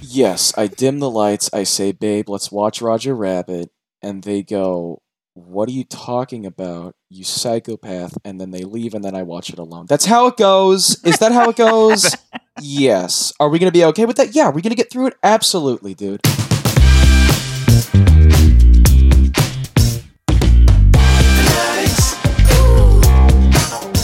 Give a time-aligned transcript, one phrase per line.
[0.00, 1.48] Yes, I dim the lights.
[1.54, 3.70] I say, babe, let's watch Roger Rabbit.
[4.02, 5.00] And they go,
[5.34, 8.18] what are you talking about, you psychopath?
[8.24, 9.86] And then they leave, and then I watch it alone.
[9.88, 11.02] That's how it goes.
[11.04, 12.14] Is that how it goes?
[12.60, 13.32] yes.
[13.40, 14.34] Are we going to be okay with that?
[14.34, 14.44] Yeah.
[14.44, 15.14] Are we going to get through it?
[15.22, 16.20] Absolutely, dude.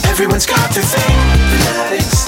[0.09, 1.15] Everyone's got their thing.
[1.63, 2.18] Fanatics.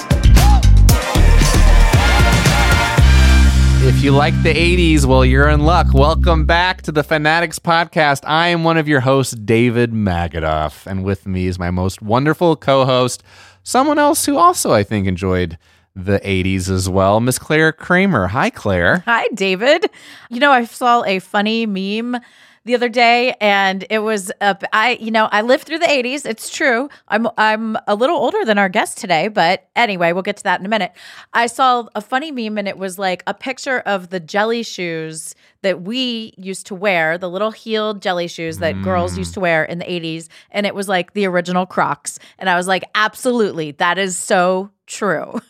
[3.93, 5.93] If you like the 80s, well, you're in luck.
[5.93, 8.23] Welcome back to the Fanatics Podcast.
[8.25, 12.55] I am one of your hosts, David Magidoff, and with me is my most wonderful
[12.55, 13.21] co host,
[13.61, 15.57] someone else who also, I think, enjoyed
[15.93, 18.27] the 80s as well, Miss Clare Kramer.
[18.27, 19.03] Hi, Clare.
[19.05, 19.87] Hi, David.
[20.31, 22.19] You know, I saw a funny meme
[22.63, 26.25] the other day and it was uh, I you know I lived through the 80s
[26.25, 26.89] it's true.
[27.07, 30.59] I'm I'm a little older than our guest today but anyway we'll get to that
[30.59, 30.91] in a minute.
[31.33, 35.35] I saw a funny meme and it was like a picture of the jelly shoes
[35.63, 39.63] that we used to wear the little heeled jelly shoes that girls used to wear
[39.63, 43.71] in the 80s and it was like the original Crocs and I was like absolutely
[43.73, 45.39] that is so true.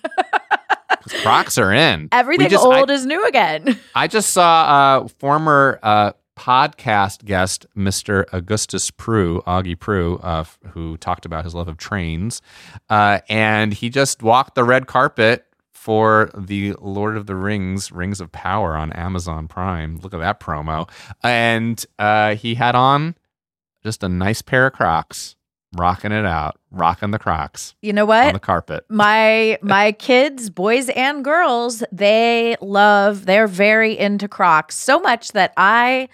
[1.24, 2.10] Crocs are in.
[2.12, 3.80] Everything just- old I, is new again.
[3.96, 8.26] I just saw uh, former uh, podcast guest, Mr.
[8.32, 12.42] Augustus Prew, Augie Prew, uh, who talked about his love of trains.
[12.90, 18.22] Uh, and he just walked the red carpet for the Lord of the Rings, Rings
[18.22, 19.98] of Power on Amazon Prime.
[19.98, 20.88] Look at that promo.
[21.24, 23.16] And uh, he had on
[23.84, 25.36] just a nice pair of Crocs,
[25.78, 28.28] rocking it out, rocking the Crocs you know what?
[28.28, 28.86] on the carpet.
[28.90, 35.54] my my kids boys and girls they love they're very into crocs so much that
[35.58, 36.08] i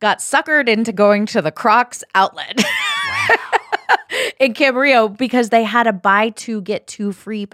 [0.00, 2.62] got suckered into going to the crocs outlet
[4.40, 7.46] in camarillo because they had a buy two get two free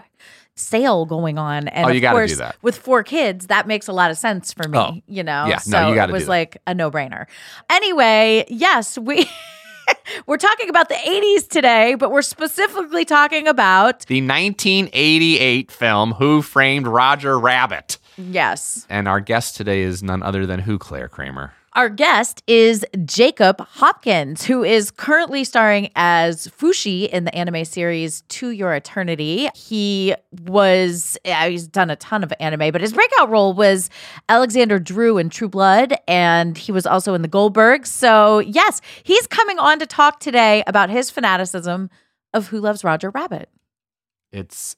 [0.55, 2.57] sale going on and Oh, you gotta do that.
[2.63, 5.59] with four kids that makes a lot of sense for me Oh, you know yeah,
[5.59, 7.27] so no, you it was like a no-brainer
[7.71, 9.29] anyway yes we
[10.27, 16.43] we're talking about the 80s today but we're specifically talking about The 1988 film Who
[16.43, 17.99] Framed Roger Rabbit.
[18.17, 21.53] yes And our guest today is none other than who, Clare Kramer?
[21.75, 28.21] Our guest is Jacob Hopkins, who is currently starring as Fushi in the anime series
[28.29, 29.49] To Your Eternity.
[29.55, 33.89] He was, yeah, he's done a ton of anime, but his breakout role was
[34.29, 37.87] Alexander Drew in True Blood, and he was also in The Goldbergs.
[37.87, 41.89] So, yes, he's coming on to talk today about his fanaticism
[42.35, 43.49] of Who Loves Roger Rabbit.
[44.31, 44.77] It's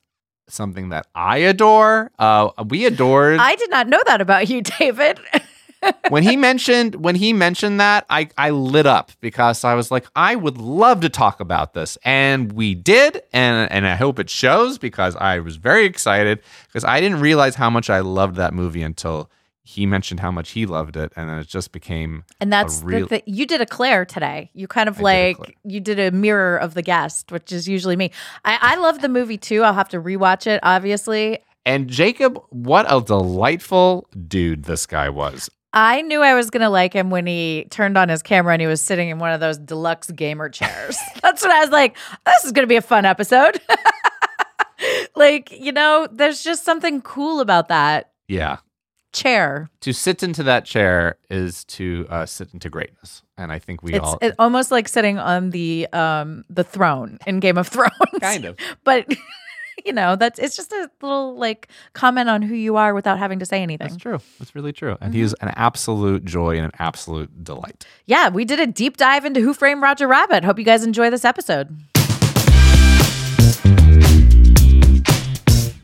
[0.48, 2.12] something that I adore.
[2.20, 5.18] Uh, we adored I did not know that about you, David.
[6.08, 8.04] when he mentioned when he mentioned that.
[8.10, 11.96] I I lit up because I was like, I would love to talk about this,
[12.04, 16.84] and we did, and and I hope it shows because I was very excited because
[16.84, 19.30] I didn't realize how much I loved that movie until
[19.66, 23.06] he mentioned how much he loved it, and then it just became And that's real.
[23.06, 24.50] the, the you did a Clare today.
[24.52, 25.50] You kind of I like Clare.
[25.64, 28.10] you did a mirror of the guest, which is usually me.
[28.44, 29.62] I, I love the movie too.
[29.62, 31.38] I'll have to rewatch it, obviously.
[31.64, 35.48] and Jacob, what a delightful dude this guy was.
[35.76, 38.66] I knew I was gonna like him when he turned on his camera and he
[38.68, 40.96] was sitting in one of those deluxe gamer chairs.
[41.22, 43.60] That's when I was like, this is gonna be a fun episode.
[45.16, 48.58] like, you know, there's just something cool about that Yeah.
[49.12, 49.68] chair.
[49.80, 53.94] To sit into that chair is to uh, sit into greatness, and I think we
[53.94, 57.92] It's all it, almost like sitting on the um the throne in Game of Thrones.
[58.20, 58.56] kind of.
[58.84, 59.06] but
[59.84, 63.38] you know that's it's just a little like comment on who you are without having
[63.38, 64.18] to say anything That's true.
[64.38, 64.96] That's really true.
[65.00, 65.20] And Mm-hmm.
[65.22, 67.86] he's an absolute joy and an absolute delight.
[68.06, 71.10] yeah we did a deep dive into who framed roger rabbit hope you guys enjoy
[71.10, 71.76] this episode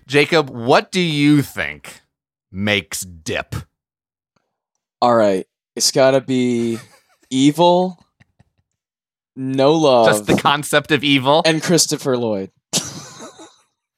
[0.07, 2.01] Jacob, what do you think
[2.51, 3.55] makes dip?
[5.01, 5.47] All right,
[5.77, 6.79] it's got to be
[7.31, 7.97] evil,
[9.37, 11.43] no love, Just the concept of evil.
[11.47, 12.51] and Christopher Lloyd.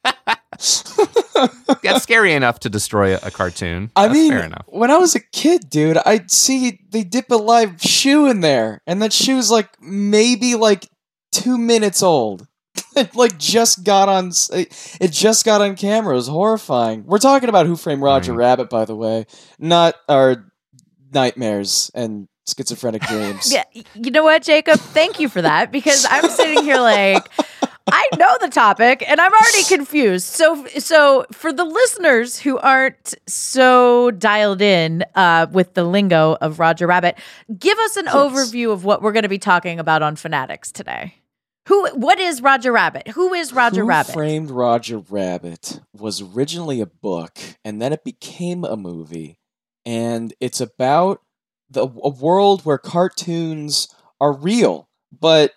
[1.82, 3.90] That's scary enough to destroy a, a cartoon.
[3.96, 4.64] I That's mean, fair enough.
[4.68, 8.80] when I was a kid, dude, I'd see they dip a live shoe in there,
[8.86, 10.88] and that shoe's like maybe like
[11.32, 12.46] two minutes old.
[12.96, 14.32] it like just got on.
[14.52, 16.12] It just got on camera.
[16.14, 17.04] It was horrifying.
[17.06, 18.38] We're talking about Who Framed Roger Right.
[18.46, 19.26] Rabbit, by the way,
[19.58, 20.46] not our
[21.12, 23.52] nightmares and schizophrenic dreams.
[23.52, 23.64] Yeah,
[23.94, 24.78] you know what, Jacob?
[24.80, 27.28] Thank you for that because I'm sitting here like
[27.90, 30.26] I know the topic and I'm already confused.
[30.26, 36.58] So, so for the listeners who aren't so dialed in uh, with the lingo of
[36.58, 37.18] Roger Rabbit,
[37.58, 38.14] give us an Yes.
[38.14, 41.14] overview of what we're going to be talking about on Fanatics today.
[41.68, 41.88] Who?
[41.94, 43.08] What is Roger Rabbit?
[43.08, 44.12] Who is Roger Who Rabbit?
[44.12, 49.38] Framed Roger Rabbit was originally a book, and then it became a movie,
[49.86, 51.20] and it's about
[51.70, 53.86] the a world where cartoons
[54.20, 55.52] are real, but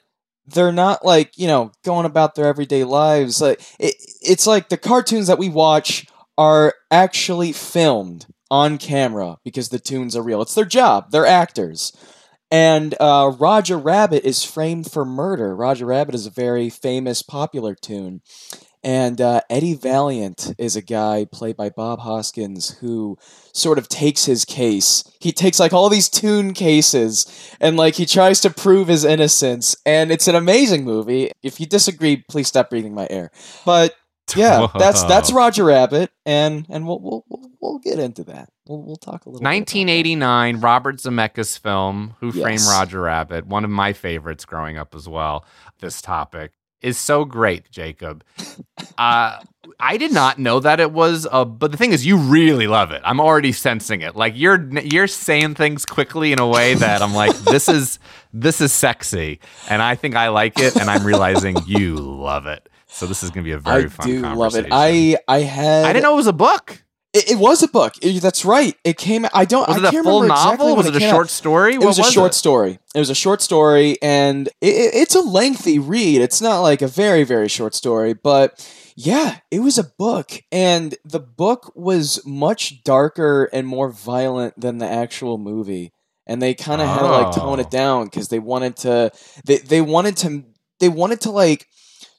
[0.47, 3.41] they're not like you know going about their everyday lives.
[3.41, 6.07] Like it, it's like the cartoons that we watch
[6.37, 10.41] are actually filmed on camera because the tunes are real.
[10.41, 11.11] It's their job.
[11.11, 11.91] They're actors.
[12.51, 15.55] And uh, Roger Rabbit is framed for murder.
[15.55, 18.21] Roger Rabbit is a very famous, popular tune.
[18.85, 23.17] And uh, Eddie Valiant is a guy played by Bob Hoskins who
[23.51, 25.03] sort of takes his case.
[25.19, 27.25] He takes like all these tune cases
[27.59, 29.75] and like he tries to prove his innocence.
[29.87, 31.31] And it's an amazing movie.
[31.41, 33.31] If you disagree, please stop breathing my air.
[33.65, 33.95] But
[34.35, 38.49] yeah, that's that's Roger Rabbit, and and we'll we'll we'll, we'll get into that.
[38.67, 39.41] We'll we'll talk a little.
[39.51, 39.77] bit about that.
[39.77, 45.09] 1989, Robert Zemeckis film, Who Framed Roger Rabbit, one of my favorites growing up as
[45.09, 45.43] well.
[45.79, 46.51] This topic
[46.85, 48.23] is so great, Jacob.
[48.97, 49.39] Uh,
[49.79, 52.91] I did not know that it was a, but the thing is, you really love
[52.91, 53.01] it.
[53.03, 54.15] I'm already sensing it.
[54.15, 57.99] Like you're you're saying things quickly in a way that I'm like, this is
[58.31, 59.39] this is sexy,
[59.69, 62.69] and I think I like it, and I'm realizing you love it.
[62.87, 64.67] So this is gonna be a very I fun do love it.
[64.71, 66.84] I I had I didn't know it was a book.
[67.15, 67.93] It, it was a book.
[68.01, 68.75] It- that's right.
[68.83, 69.25] It came.
[69.33, 69.67] I don't.
[69.67, 70.75] Was I it a can't full remember exactly novel?
[70.75, 71.29] when Was it a short out.
[71.29, 71.73] story?
[71.75, 72.79] It What was a short story.
[72.93, 76.21] It was a short story, and it, it, it's a lengthy read.
[76.21, 78.49] It's not like a very very short story, but
[78.95, 84.77] yeah, it was a book, and the book was much darker and more violent than
[84.77, 85.91] the actual movie.
[86.27, 87.61] And they kind of had to like tone Oh.
[87.61, 89.11] it down because they wanted to.
[89.45, 90.43] They they wanted to.
[90.79, 91.67] They wanted to like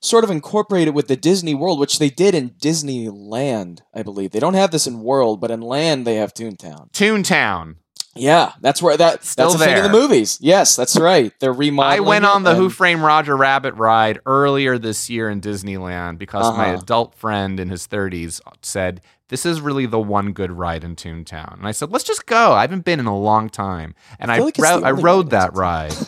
[0.00, 4.30] sort of incorporate it with the Disney World, which they did in Disneyland, I believe.
[4.32, 6.90] They don't have this in World, but in Land they have Toontown.
[6.92, 7.76] Toontown.
[8.18, 10.38] Yeah, that's where that Still that's the thing in the movies.
[10.40, 11.32] Yes, that's right.
[11.38, 11.98] They're remodeling.
[11.98, 16.56] I went on the Who Framed Roger Rabbit ride earlier this year in Disneyland because
[16.56, 16.78] my Uh-huh.
[16.82, 21.58] adult friend in his 30s said, This is really the one good ride in Toontown.
[21.58, 22.52] And I said, Let's just go.
[22.52, 23.94] I haven't been in a long time.
[24.18, 25.92] And I, feel like ro- I rode that ride.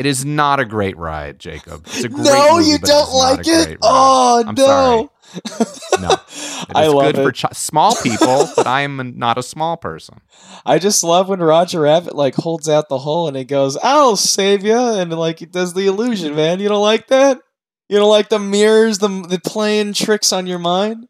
[0.00, 1.82] It is not a great ride, Jacob.
[1.84, 3.76] It's a great No, movie, you don't like it.
[3.82, 4.64] Oh I'm no.
[4.66, 5.08] sorry.
[6.00, 6.08] No.
[6.12, 10.22] It I love good for ch- small people, but I am not a small person.
[10.64, 14.16] I just love when Roger Rabbit like holds out the hole and he goes, "I'll
[14.16, 16.34] save you," and like he does the illusion.
[16.34, 17.38] Man, you don't like that?
[17.90, 21.06] You don't like the mirrors, the the playing tricks on your mind?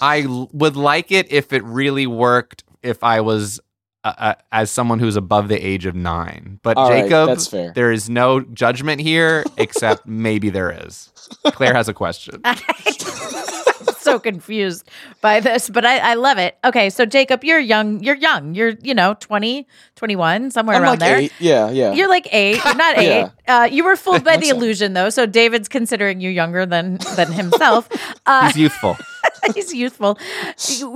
[0.00, 3.60] I would like it if it really worked if I was
[4.04, 6.58] uh, uh, as someone who's above the age of nine.
[6.62, 7.72] But All right, Jacob, that's fair.
[7.74, 11.10] there is no judgment here, except maybe there is.
[11.52, 12.42] Clare has a question.
[13.98, 14.88] so confused
[15.20, 16.58] by this, but I, I love it.
[16.64, 18.02] Okay, so Jacob, you're young.
[18.02, 18.54] You're young.
[18.54, 21.18] You're, you know, 20, 21, somewhere I'm around like there.
[21.18, 21.32] eight.
[21.38, 21.92] Yeah, yeah.
[21.92, 22.62] You're like eight.
[22.64, 23.30] You're not eight.
[23.46, 23.62] Yeah.
[23.62, 25.10] Uh, you were fooled by the What's illusion, though.
[25.10, 27.88] So David's considering you younger than than himself.
[28.26, 28.96] Uh, He's youthful.
[29.54, 30.18] he's youthful.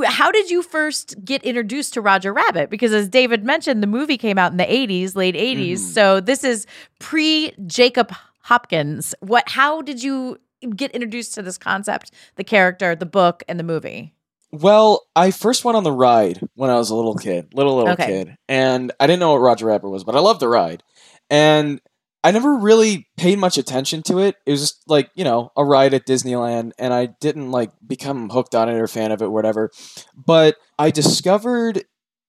[0.06, 2.70] How did you first get introduced to Roger Rabbit?
[2.70, 5.72] Because as David mentioned, the movie came out in the 80s, late 80s.
[5.72, 5.76] Mm-hmm.
[5.76, 6.66] So this is
[6.98, 8.12] pre Jacob
[8.42, 9.14] Hopkins.
[9.20, 9.48] What?
[9.48, 10.38] How did you
[10.74, 14.12] get introduced to this concept, the character, the book, and the movie?
[14.52, 17.92] Well, I first went on the ride when I was a little kid, little little
[17.92, 18.06] Okay.
[18.06, 20.82] kid, and I didn't know what Roger Rabbit was, but I loved the ride,
[21.28, 21.80] and
[22.26, 24.34] I never really paid much attention to it.
[24.44, 28.30] It was just like you know a ride at Disneyland, and I didn't like become
[28.30, 29.70] hooked on it or fan of it, whatever.
[30.16, 31.84] But I discovered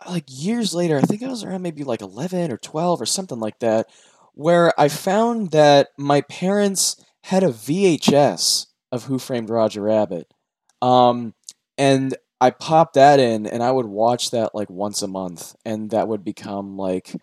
[0.07, 3.39] like years later, I think I was around maybe like eleven or twelve or something
[3.39, 3.87] like that,
[4.35, 10.31] where I found that my parents had a VHS of Who Framed Roger Rabbit.
[10.79, 11.33] Um,
[11.75, 15.89] and I popped that in and I would watch that like once a month and
[15.89, 17.15] that would become like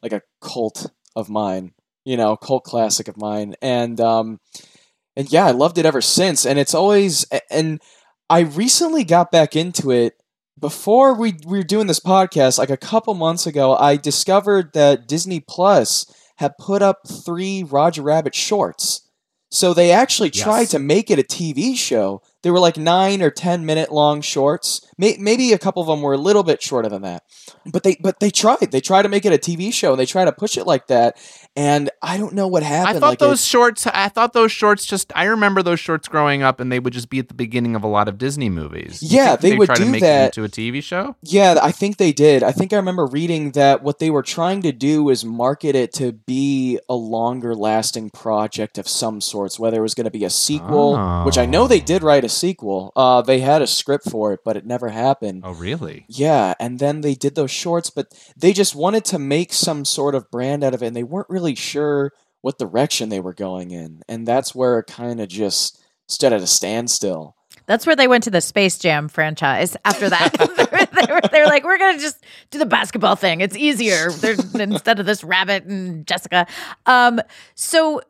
[0.00, 1.72] like a cult of mine,
[2.04, 3.54] you know, cult classic of mine.
[3.62, 4.40] And um
[5.16, 7.80] and yeah, I loved it ever since and it's always and
[8.28, 10.14] I recently got back into it.
[10.58, 15.08] Before we, we were doing this podcast, like a couple months ago, I discovered that
[15.08, 16.04] Disney Plus
[16.36, 19.08] had put up three Roger Rabbit shorts.
[19.50, 20.70] So they actually tried Yes.
[20.72, 22.20] to make it a TV show.
[22.42, 24.80] They were like nine or ten minute long shorts.
[24.96, 27.22] May- Maybe a couple of them were a little bit shorter than that,
[27.70, 28.70] but they but they tried.
[28.70, 29.92] They tried to make it a TV show.
[29.92, 31.16] and They tried to push it like that,
[31.56, 32.96] and I don't know what happened.
[32.96, 33.86] I thought like those it- shorts.
[33.86, 34.86] I thought those shorts.
[34.86, 37.74] Just I remember those shorts growing up, and they would just be at the beginning
[37.76, 39.02] of a lot of Disney movies.
[39.02, 40.32] You Yeah, think they would try to do make that.
[40.34, 41.16] to a TV show.
[41.22, 42.42] Yeah, I think they did.
[42.42, 45.92] I think I remember reading that what they were trying to do was market it
[45.94, 50.24] to be a longer lasting project of some sorts, whether it was going to be
[50.24, 51.84] a sequel, which I know they Oh.
[51.84, 52.92] did write a sequel.
[52.96, 55.42] Uh, they had a script for it, but it never happened.
[55.44, 56.04] Oh, really?
[56.08, 58.06] Yeah, and then they did those shorts, but
[58.36, 61.28] they just wanted to make some sort of brand out of it, and they weren't
[61.28, 64.02] really sure what direction they were going in.
[64.08, 67.36] And that's where it kind of just stood at a standstill.
[67.66, 70.32] That's where they went to the Space Jam franchise after that.
[70.38, 73.40] they, were, they were like, we're going to just do the basketball thing.
[73.42, 74.10] It's easier
[74.54, 76.46] instead of this rabbit and Jessica.
[76.86, 77.20] Um,
[77.54, 78.00] so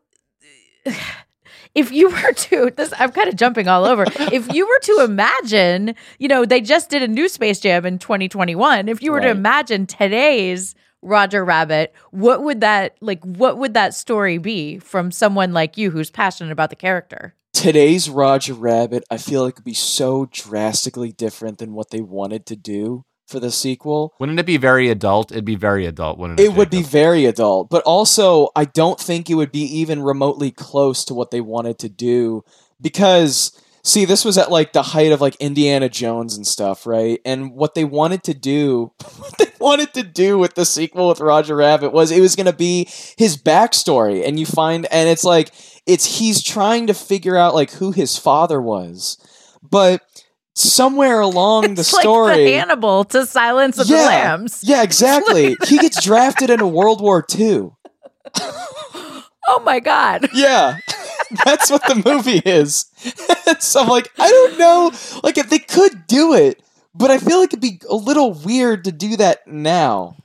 [1.75, 4.05] if you were to this i'm kind of jumping all over.
[4.33, 7.99] If you were to imagine you know they just did a new space jam in
[7.99, 13.75] 2021 if you were to imagine today's roger rabbit what would that like what would
[13.75, 17.35] that story be from someone like you who's passionate about the character?
[17.53, 22.47] Today's Roger Rabbit, I feel like would be so drastically different than what they wanted
[22.47, 24.15] to do for the sequel.
[24.19, 25.31] Wouldn't it be very adult?
[25.31, 26.45] It'd be very adult, wouldn't it?
[26.45, 30.51] It would be very adult, but also I don't think it would be even remotely
[30.51, 32.45] close to what they wanted to do
[32.81, 37.21] because see this was at like the height of like Indiana Jones and stuff, right?
[37.25, 41.21] And what they wanted to do what they wanted to do with the sequel with
[41.21, 45.25] Roger Rabbit was it was going to be his backstory and you find and it's
[45.25, 45.53] like
[45.87, 49.19] it's he's trying to figure out like who his father was.
[49.63, 50.03] But
[50.54, 55.57] somewhere along the it's like story the hannibal to silence of the lambs yeah, exactly.
[55.66, 57.71] he gets drafted into World War II.
[58.40, 60.78] oh my god Yeah.
[61.45, 62.87] That's what the movie is.
[63.61, 64.92] so I'm like, I don't know.
[65.23, 66.61] Like, if they could do it,
[66.95, 70.16] but I feel like it'd be a little weird to do that now.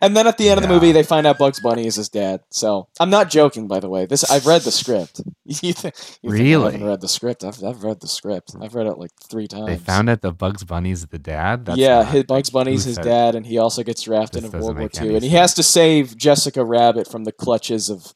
[0.00, 2.08] And then at the end of the movie, they find out Bugs Bunny is his
[2.08, 2.40] dad.
[2.50, 4.06] So I'm not joking, by the way.
[4.06, 5.20] This I've read the script.
[5.44, 7.44] you think, you think I haven't read the script?
[7.44, 8.54] I've, I've read the script.
[8.60, 9.66] I've read it like three times.
[9.66, 11.66] They found out that Bugs Bunny's the dad.
[11.66, 14.50] That's yeah, not- his, Bugs Bunny's his said- dad, and he also gets drafted in
[14.52, 18.12] World War II, and he has to save Jessica Rabbit from the clutches of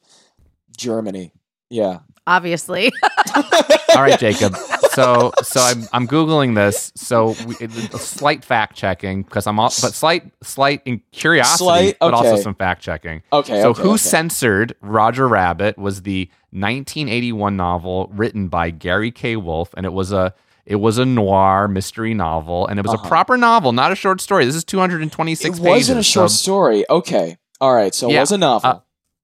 [0.77, 1.33] Germany.
[1.69, 2.91] Yeah, obviously
[3.35, 4.55] All right, Jacob.
[4.93, 6.91] So, so I'm I'm googling this.
[6.95, 11.97] So, we, it- slight fact checking because I'm all, but slight slight in curiosity, Slight?
[11.99, 13.21] but also some fact checking.
[13.31, 13.97] Okay, So, okay, who okay.
[13.97, 19.35] censored Roger Rabbit was the 1981 novel written by Gary K.
[19.35, 20.33] Wolf, and it was a
[20.65, 24.21] it was a noir mystery novel, and it was a proper novel, not a short
[24.21, 24.45] story.
[24.45, 25.65] This is 226 Uh-huh.
[25.67, 26.85] it wasn't a short so- story.
[26.89, 28.69] Okay, all right, so it Yeah, was a novel.
[28.69, 28.79] uh,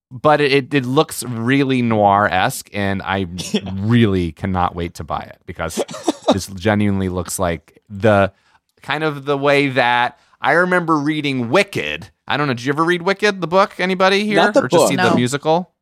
[0.09, 3.27] but it, it, looks really noir esque, and I
[3.73, 5.83] really cannot wait to buy it because
[6.31, 8.31] this genuinely looks like the
[8.81, 12.11] kind of the way that I remember reading Wicked.
[12.27, 12.53] I don't know.
[12.53, 13.79] Did you ever read Wicked, the book?
[13.79, 15.11] Anybody here, Not the or just see book.
[15.11, 15.73] the musical?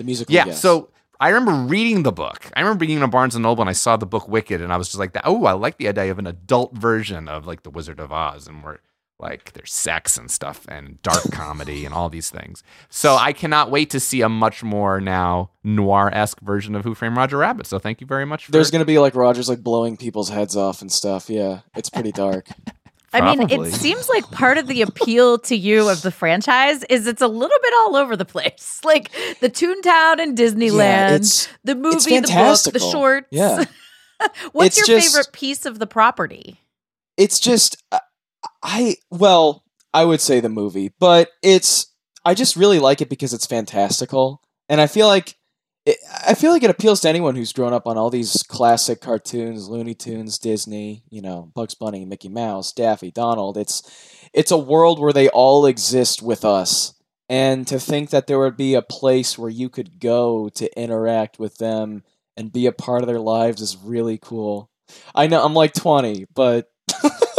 [0.00, 0.34] the musical.
[0.34, 0.46] Yeah.
[0.46, 0.60] yes.
[0.60, 2.50] So I remember reading the book.
[2.56, 4.72] I remember being in a Barnes and Noble and I saw the book Wicked, and
[4.72, 7.62] I was just like, "Oh, I like the idea of an adult version of like
[7.62, 8.80] the Wizard of Oz, and where
[9.20, 13.70] like there's sex and stuff and dark comedy and all these things." So I cannot
[13.70, 17.66] wait to see a much more now noir esque version of Who Framed Roger Rabbit.
[17.66, 18.46] So thank you very much.
[18.46, 21.28] For there's gonna be like Rogers like blowing people's heads off and stuff.
[21.30, 22.48] Yeah, it's pretty dark.
[23.12, 27.08] I mean, it seems like part of the appeal to you of the franchise is
[27.08, 28.80] it's a little bit all over the place.
[28.84, 29.10] Like
[29.40, 32.90] the Toontown and Disneyland, it's- the movie, it's the book, the fantastical.
[32.92, 33.26] shorts.
[33.32, 33.64] Yeah.
[34.52, 36.60] What's It's your just- favorite piece of the property?
[37.16, 37.98] it's just uh,
[38.62, 41.86] I well, I would say the movie, but it's
[42.24, 45.36] I just really like it because it's fantastical, and I feel like
[45.86, 49.00] it, I feel like it appeals to anyone who's grown up on all these classic
[49.00, 53.56] cartoons, Looney Tunes, Disney, you know, Bugs Bunny, Mickey Mouse, Daffy, Donald.
[53.56, 53.82] It's
[54.32, 56.94] it's a world where they all exist with us.
[57.28, 61.38] And to think that there would be a place where you could go to interact
[61.38, 62.02] with them
[62.36, 64.68] and be a part of their lives is really cool.
[65.14, 66.68] I know I'm like 20, but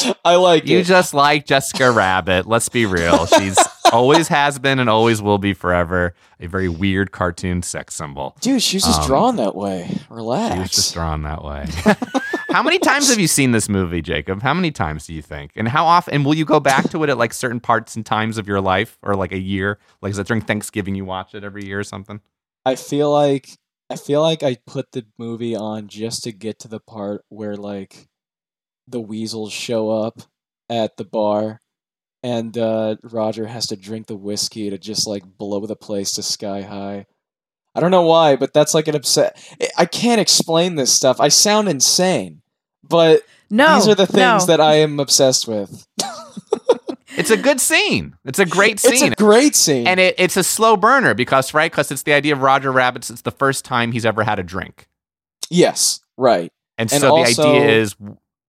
[0.24, 0.84] I like You it.
[0.84, 2.46] just like Jessica Rabbit.
[2.46, 3.26] Let's be real.
[3.26, 3.58] She's
[3.92, 8.36] always has been and always will be forever a very weird cartoon sex symbol.
[8.40, 9.98] Dude, she was just Um, drawn that way.
[10.10, 10.54] Relax.
[10.54, 11.66] She was just drawn that way.
[12.50, 14.42] how many times have you seen this movie, Jacob?
[14.42, 15.52] How many times do you think?
[15.56, 16.14] And how often?
[16.14, 18.60] And will you go back to it at like certain parts and times of your
[18.60, 19.78] life, or like a year?
[20.00, 22.20] Like is it during Thanksgiving you watch it every year or something?
[22.64, 23.50] I feel like
[23.90, 27.56] I feel like I put the movie on just to get to the part where
[27.56, 28.08] like
[28.88, 30.22] the weasels show up
[30.68, 31.60] at the bar
[32.22, 36.22] and uh, Roger has to drink the whiskey to just like blow the place to
[36.22, 37.06] sky high.
[37.74, 39.42] I don't know why, but that's like an upset.
[39.78, 41.20] I can't explain this stuff.
[41.20, 42.42] I sound insane,
[42.86, 44.46] but No, these are the things no.
[44.46, 45.86] that I am obsessed with.
[47.14, 48.16] It's a good scene.
[48.24, 48.92] It's a great scene.
[48.94, 49.86] It's a great scene.
[49.86, 51.70] and it, it's a slow burner because, right?
[51.70, 53.10] Because it's the idea of Roger Rabbit.
[53.10, 54.88] It's the first time he's ever had a drink.
[55.50, 56.50] yes, right.
[56.78, 57.94] And, And so the idea is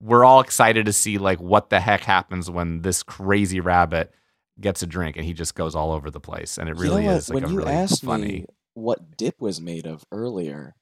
[0.04, 4.14] we're all excited to see like what the heck happens when this crazy rabbit
[4.60, 6.58] gets a drink and he just goes all over the place.
[6.58, 8.28] And it You know really is like when a you really asked funny.
[8.28, 10.76] me what dip was made of earlier,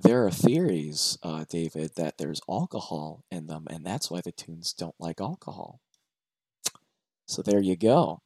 [0.00, 4.72] there are theories, uh, David, that there's alcohol in them, and that's why the tunes
[4.72, 5.80] don't like alcohol.
[7.26, 8.20] So there you go.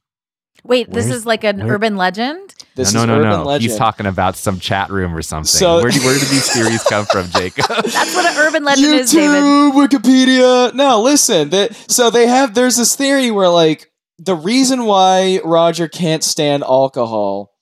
[0.65, 2.55] Wait, this is like an where- urban legend.
[2.77, 3.45] This no, is no, no, urban no.
[3.45, 3.71] legend.
[3.71, 5.47] He's talking about some chat room or something.
[5.47, 7.67] So- where, do, where did these theories come from, Jacob?
[7.67, 9.43] That's what an urban legend YouTube, is, David.
[9.75, 10.75] Wikipedia.
[10.75, 11.51] No, listen.
[11.51, 12.55] That so they have.
[12.55, 17.53] There's this theory where like the reason why Roger can't stand alcohol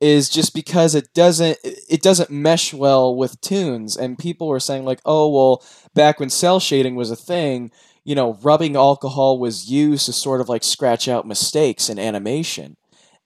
[0.00, 4.84] is just because it doesn't it doesn't mesh well with tunes, and people were saying
[4.84, 7.70] like, oh well, back when cel shading was a thing,
[8.08, 12.76] you know, rubbing alcohol was used to sort of like scratch out mistakes in animation,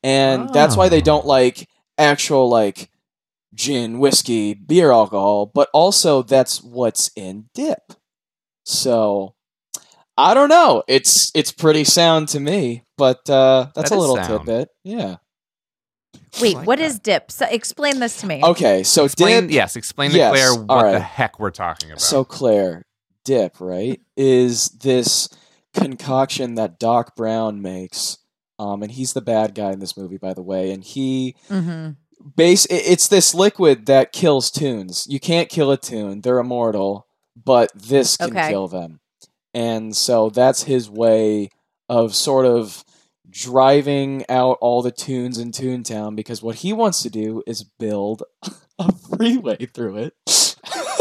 [0.02, 1.04] and that's why they Oh.
[1.12, 2.90] don't like actual like
[3.54, 7.92] gin, whiskey, beer alcohol, but also that's what's in dip.
[8.64, 9.34] So
[10.16, 10.82] I don't know.
[10.88, 14.46] It's it's pretty sound to me, but uh, that's That a little sound.
[14.46, 14.68] tidbit.
[14.84, 15.16] Yeah.
[16.40, 16.84] Wait, like what that.
[16.86, 17.30] is dip?
[17.30, 18.42] So explain this to me.
[18.42, 19.50] Okay, so explain, dip.
[19.52, 22.00] yes, explain to Yes, Clare all what the heck we're talking about.
[22.00, 22.84] So Clare,
[23.24, 25.28] dip, right, is this
[25.74, 28.18] concoction that Doc Brown makes.
[28.58, 30.70] Um, and he's the bad guy in this movie, by the way.
[30.72, 31.90] And he hmm
[32.36, 35.06] base i- it's this liquid that kills tunes.
[35.08, 38.48] You can't kill a tune; they're immortal, but this can Okay.
[38.48, 39.00] kill them.
[39.54, 41.48] And so that's his way
[41.88, 42.84] of sort of
[43.28, 48.22] driving out all the tunes in Toontown because what he wants to do is build
[48.78, 50.14] a freeway through it.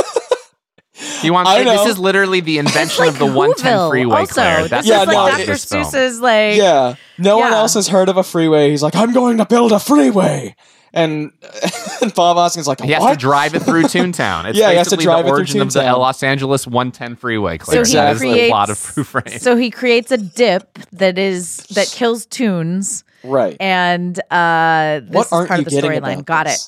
[1.21, 1.49] he wants.
[1.49, 1.87] I This know.
[1.87, 4.33] is literally the invention like of the 110 freeway, also.
[4.33, 4.67] Clare.
[4.67, 5.41] That's is Yeah, like the no, plot Dr.
[5.41, 5.83] of this film.
[5.83, 8.69] Seuss's like yeah, no one else has heard of a freeway.
[8.69, 10.55] He's like, I'm going to build a freeway,
[10.93, 11.31] and,
[12.01, 13.13] and Bob Hoskins like, He has what?
[13.13, 14.45] to drive it through Toontown.
[14.49, 17.15] It's Yeah, he has to basically drive it through origin of the Los Angeles 110
[17.15, 17.57] freeway.
[17.59, 17.85] So Clare.
[17.85, 19.39] he that is the creates plot of Proof Frame.
[19.39, 23.55] So he creates a dip that is that kills tunes, right.
[23.59, 26.25] and uh, this what is aren't part you of the getting storyline.
[26.25, 26.59] Got it.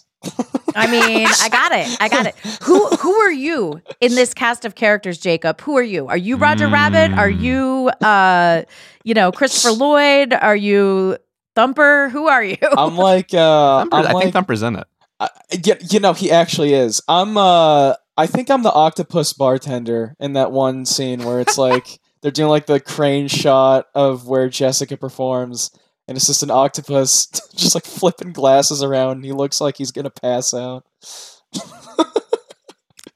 [0.73, 0.83] This?
[0.83, 1.97] I mean, I got it.
[2.01, 2.35] I got it.
[2.63, 5.61] Who who are you in this cast of characters, Jacob?
[5.61, 6.07] Who are you?
[6.07, 7.11] Are you Roger Rabbit?
[7.17, 7.41] Are Mm.
[7.41, 8.63] you uh
[9.03, 10.33] you know, Christopher Lloyd?
[10.33, 11.17] Are you
[11.55, 12.09] Thumper?
[12.09, 12.57] Who are you?
[12.77, 14.87] I'm like, uh, Thumper- I'm I like, think Thumper's in it.
[15.19, 15.29] I,
[15.63, 17.01] you, you know, he actually is.
[17.07, 21.99] I'm, uh, I think I'm the octopus bartender in that one scene where it's like
[22.21, 25.69] they're doing like the crane shot of where Jessica performs,
[26.07, 29.17] and it's just an octopus just like flipping glasses around.
[29.17, 30.85] And he looks like he's gonna pass out.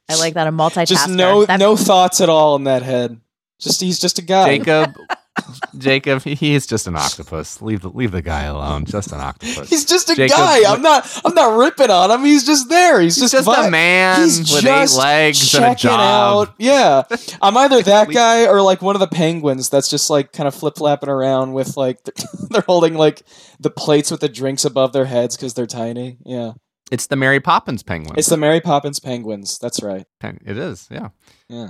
[0.10, 0.88] I like that a multitasker.
[0.88, 3.19] Just no, That- no thoughts at all in that head.
[3.60, 4.58] Just he's just a guy.
[4.58, 4.93] Jacob,
[5.77, 7.62] Jacob, he, he is just an octopus.
[7.62, 8.86] Leave the leave the guy alone.
[8.86, 9.69] Just an octopus.
[9.69, 10.71] He's just a Jacob, guy.
[10.71, 11.21] I'm not.
[11.25, 12.23] I'm not ripping on him.
[12.25, 12.99] He's just there.
[13.01, 16.47] He's, He's just, just a man He's with eight legs and a job.
[16.47, 16.56] Out.
[16.58, 17.03] Yeah,
[17.41, 20.53] I'm either that guy or like one of the penguins that's just like kind of
[20.56, 21.99] flip flopping around with like
[22.49, 23.23] they're holding like
[23.60, 26.17] the plates with the drinks above their heads because they're tiny.
[26.25, 26.51] Yeah,
[26.91, 28.17] It's the Mary Poppins penguin.
[28.17, 29.58] it's the Mary Poppins penguins.
[29.60, 30.06] That's right.
[30.21, 30.88] It is.
[30.91, 31.10] Yeah.
[31.49, 31.69] Yeah.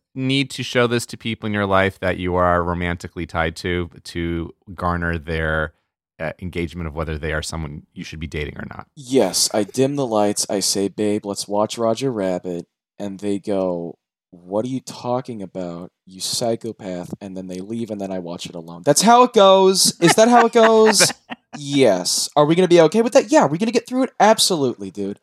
[0.13, 3.89] need to show this to people in your life that you are romantically tied to
[4.03, 5.73] to garner their
[6.21, 8.87] uh, engagement of whether they are someone you should be dating or not?
[8.95, 10.45] Yes, I dim the lights.
[10.49, 12.67] I say, babe, let's watch Roger Rabbit.
[12.99, 13.97] And they go,
[14.29, 17.11] what are you talking about, you psychopath?
[17.19, 18.83] And then they leave, and then I watch it alone.
[18.85, 19.99] That's how it goes.
[19.99, 21.11] Is that how it goes?
[21.57, 22.29] yes.
[22.35, 23.31] Are we going to be okay with that?
[23.31, 23.41] Yeah.
[23.41, 24.11] Are we going to get through it?
[24.19, 25.19] Absolutely, dude.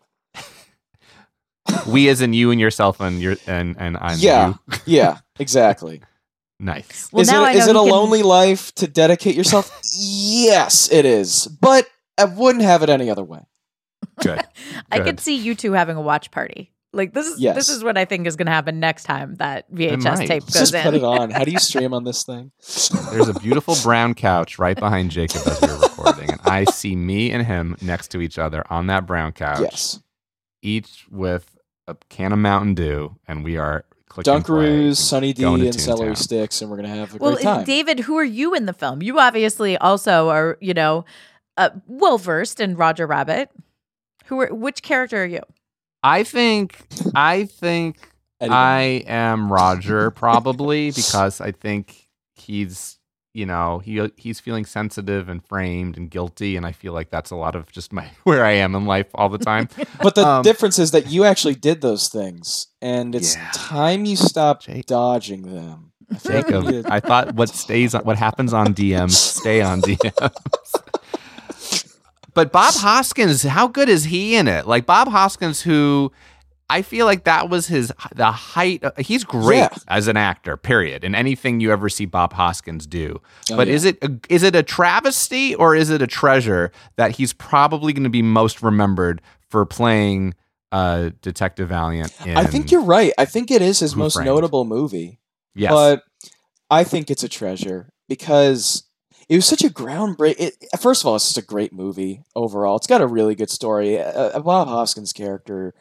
[1.87, 4.55] We as in you and yourself and your and and I'm yeah.
[4.71, 4.77] you.
[4.87, 5.19] yeah.
[5.39, 6.01] Exactly.
[6.61, 7.09] Nice.
[7.13, 9.71] Well, is now it, I is it a can- lonely life to dedicate yourself?
[9.97, 11.47] yes, it is.
[11.47, 11.87] But
[12.19, 13.47] I wouldn't have it any other way.
[14.21, 14.43] Good.
[14.91, 15.05] I Good.
[15.05, 16.73] could see you two having a watch party.
[16.93, 17.55] Like this is Yes.
[17.55, 20.55] this is what I think is going to happen next time that VHS tape goes
[20.55, 20.83] Just in.
[20.83, 21.31] put it on.
[21.31, 22.51] How do you stream on this thing?
[23.13, 27.31] There's a beautiful brown couch right behind Jacob as we're recording, and I see me
[27.31, 30.01] and him next to each other on that brown couch, Yes.
[30.63, 31.58] each with
[31.89, 35.67] a can of Mountain Dew, and we are clicking Dunkaroos, and Sunny D, going to
[35.69, 37.57] and celery sticks, and we're gonna have a Well, great time.
[37.57, 39.03] Well, David, who are you in the film?
[39.03, 41.05] You obviously also are, you know,
[41.57, 43.51] uh, well versed in Roger Rabbit.
[44.27, 45.41] Who are which character are you?
[46.03, 47.99] I think I think
[48.41, 52.98] Eddie I am Roger probably because I think he's
[53.35, 57.31] you know he he's feeling sensitive and framed and guilty and I feel like that's
[57.31, 59.69] a lot of just my where I am in life all the time.
[60.03, 63.51] But the Um, difference is that you actually did those things, and it's Yeah.
[63.53, 65.93] time you stop Jake- dodging them.
[66.11, 68.75] I feel like Jacob, you need to- I thought what stays on what happens on
[68.75, 70.33] DMs stay on DMs.
[72.35, 74.67] but Bob Hoskins, how good is he in it?
[74.67, 76.13] Like Bob Hoskins, who
[76.71, 78.83] I feel like that was his the height.
[78.99, 79.69] He's great Yeah.
[79.89, 81.03] as an actor, period.
[81.05, 83.21] In anything you ever see Bob Hoskins do.
[83.51, 83.75] Oh, but yeah.
[83.75, 87.93] is it a, is it a travesty or is it a treasure that he's probably
[87.93, 90.35] going to be most remembered for playing
[90.73, 92.13] uh, Detective Valiant?
[92.27, 93.13] In, I think you're right.
[93.17, 94.27] I think it is his most Framed?
[94.27, 95.21] notable movie.
[95.55, 95.71] yes.
[95.73, 96.03] But
[96.71, 98.85] I think it's a treasure because
[99.31, 100.35] it was such a groundbreak.
[100.39, 102.77] It, first of all, it's just a great movie overall.
[102.77, 103.99] It's got a really good story.
[103.99, 105.73] Uh, Bob Hoskins' character,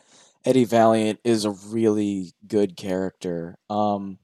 [0.47, 3.57] Eddie Valiant, is a really good character.
[3.69, 4.19] Um,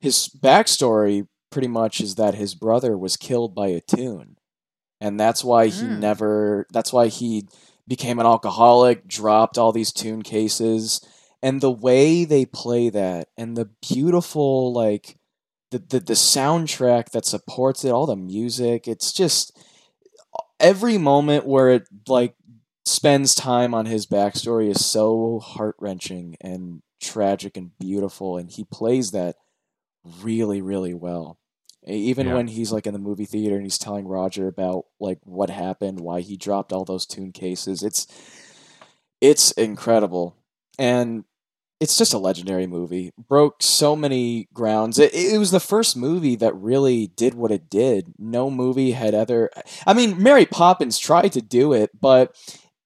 [0.00, 4.36] his backstory pretty much is that his brother was killed by a tune,
[5.00, 6.00] and that's why he Mm.
[6.00, 6.66] never.
[6.72, 7.46] That's why he
[7.86, 11.00] became an alcoholic, dropped all these tune cases,
[11.42, 15.16] and the way they play that, and the beautiful like
[15.70, 18.88] the, the the soundtrack that supports it, all the music.
[18.88, 19.56] It's just
[20.58, 22.34] every moment where it like
[22.88, 28.64] spends time on his backstory is so heart wrenching and tragic and beautiful, and he
[28.64, 29.36] plays that
[30.22, 31.38] really really well.
[31.86, 32.34] Even Yeah.
[32.34, 36.00] when he's like in the movie theater and he's telling Roger about like what happened,
[36.00, 38.06] why he dropped all those tune cases, it's
[39.20, 40.36] it's incredible.
[40.78, 41.24] And
[41.80, 43.12] it's just a legendary movie.
[43.16, 44.98] Broke so many grounds.
[44.98, 48.14] It, it was the first movie that really did what it did.
[48.18, 49.50] No movie had ever.
[49.86, 52.34] I mean, Mary Poppins tried to do it, but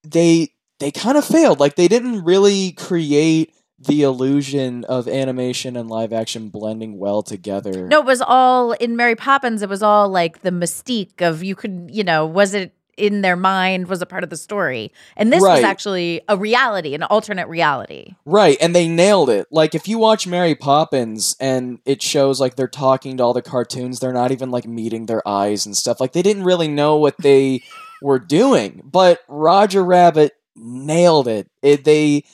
[0.04, 1.60] they they kind of failed.
[1.60, 7.86] Like they didn't really create the illusion of animation and live action blending well together.
[7.88, 9.62] No, it was all in Mary Poppins.
[9.62, 13.36] It was all like the mystique of you could, you know, was it in their
[13.36, 13.88] mind?
[13.88, 14.92] Was it part of the story?
[15.16, 18.14] And this was actually a reality, an alternate reality.
[18.24, 19.48] Right, and they nailed it.
[19.50, 23.42] Like if you watch Mary Poppins and it shows like they're talking to all the
[23.42, 26.00] cartoons, they're not even like meeting their eyes and stuff.
[26.00, 27.62] Like they didn't really know what they
[28.02, 28.82] were doing.
[28.84, 31.48] But Roger Rabbit nailed it.
[31.62, 32.24] It they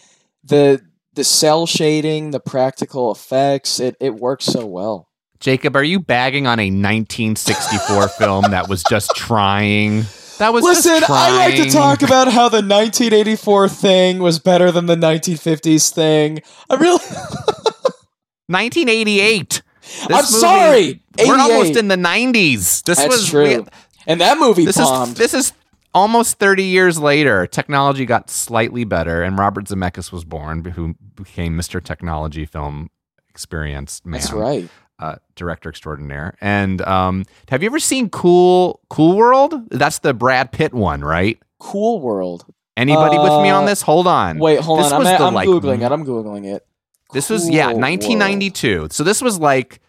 [0.44, 0.80] the
[1.14, 5.08] the cel shading, the practical effects, it it works so well.
[5.40, 10.04] Jacob, are you bagging on a 1964 film that was just trying?
[10.38, 14.86] That was Listen, I like to talk about how the 1984 thing was better than
[14.86, 16.40] the 1950s thing.
[16.70, 16.98] I really
[18.46, 19.62] 1988.
[20.08, 22.82] This I'm sorry, We're almost in the 90s.
[22.84, 23.62] This That's was true.
[23.62, 23.66] we-
[24.06, 25.12] and that movie this bombed.
[25.12, 25.52] is this is
[25.98, 27.46] almost 30 years later.
[27.46, 31.82] Technology got slightly better, and Robert Zemeckis was born, who became Mr.
[31.82, 32.88] Technology Film
[33.28, 34.20] Experience Man.
[34.20, 34.68] That's right.
[35.00, 36.36] Uh, director extraordinaire.
[36.40, 39.54] And um, have you ever seen Cool Cool World?
[39.70, 41.38] That's the Brad Pitt one, right?
[41.60, 42.44] Cool World.
[42.76, 43.82] Anybody with me on Uh, this?
[43.82, 44.38] Hold on.
[44.38, 44.92] Wait, hold This on.
[44.94, 45.90] I'm, was the, I'm like, googling it.
[45.92, 46.64] I'm googling it.
[47.12, 48.88] This was yeah, Cool 1992.
[48.92, 49.80] So this was like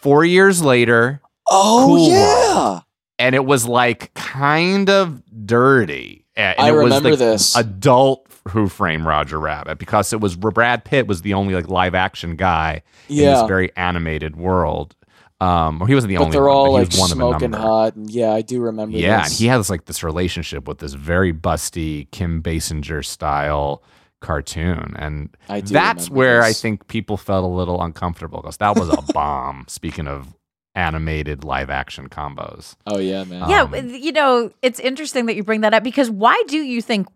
[0.00, 1.20] four years later.
[1.50, 2.54] Oh Cool yeah.
[2.64, 2.82] World.
[3.22, 6.26] And it was like kind of dirty.
[6.34, 7.56] And I it was remember like this.
[7.56, 11.94] adult Who Framed Roger Rabbit because it was Brad Pitt was the only like live
[11.94, 14.96] action guy in this very animated world.
[15.40, 17.08] Um, well, he wasn't the but only they're one, all but he like was one
[17.10, 18.96] smoking hot, and yeah, I do remember.
[18.96, 19.38] Yeah, and this.
[19.38, 23.82] he has like this relationship with this very busty Kim Basinger style
[24.20, 28.76] cartoon, and I do that's where I think people felt a little uncomfortable because that
[28.76, 29.64] was a bomb.
[29.68, 30.32] Speaking of
[30.74, 33.48] animated live action combos, Oh yeah, man.
[33.48, 36.80] Yeah, Um, you know, it's interesting that you bring that up because why do you
[36.80, 37.08] think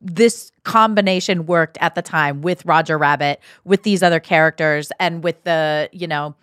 [0.00, 5.42] this combination worked at the time with Roger Rabbit, with these other characters, and with
[5.44, 6.34] the, you know,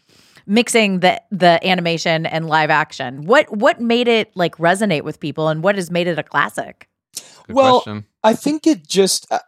[0.45, 3.23] mixing the the animation and live action?
[3.23, 6.89] What what made it like resonate with people, and what has made it a classic?
[7.47, 8.05] Good well, question.
[8.27, 9.39] I think it just, uh,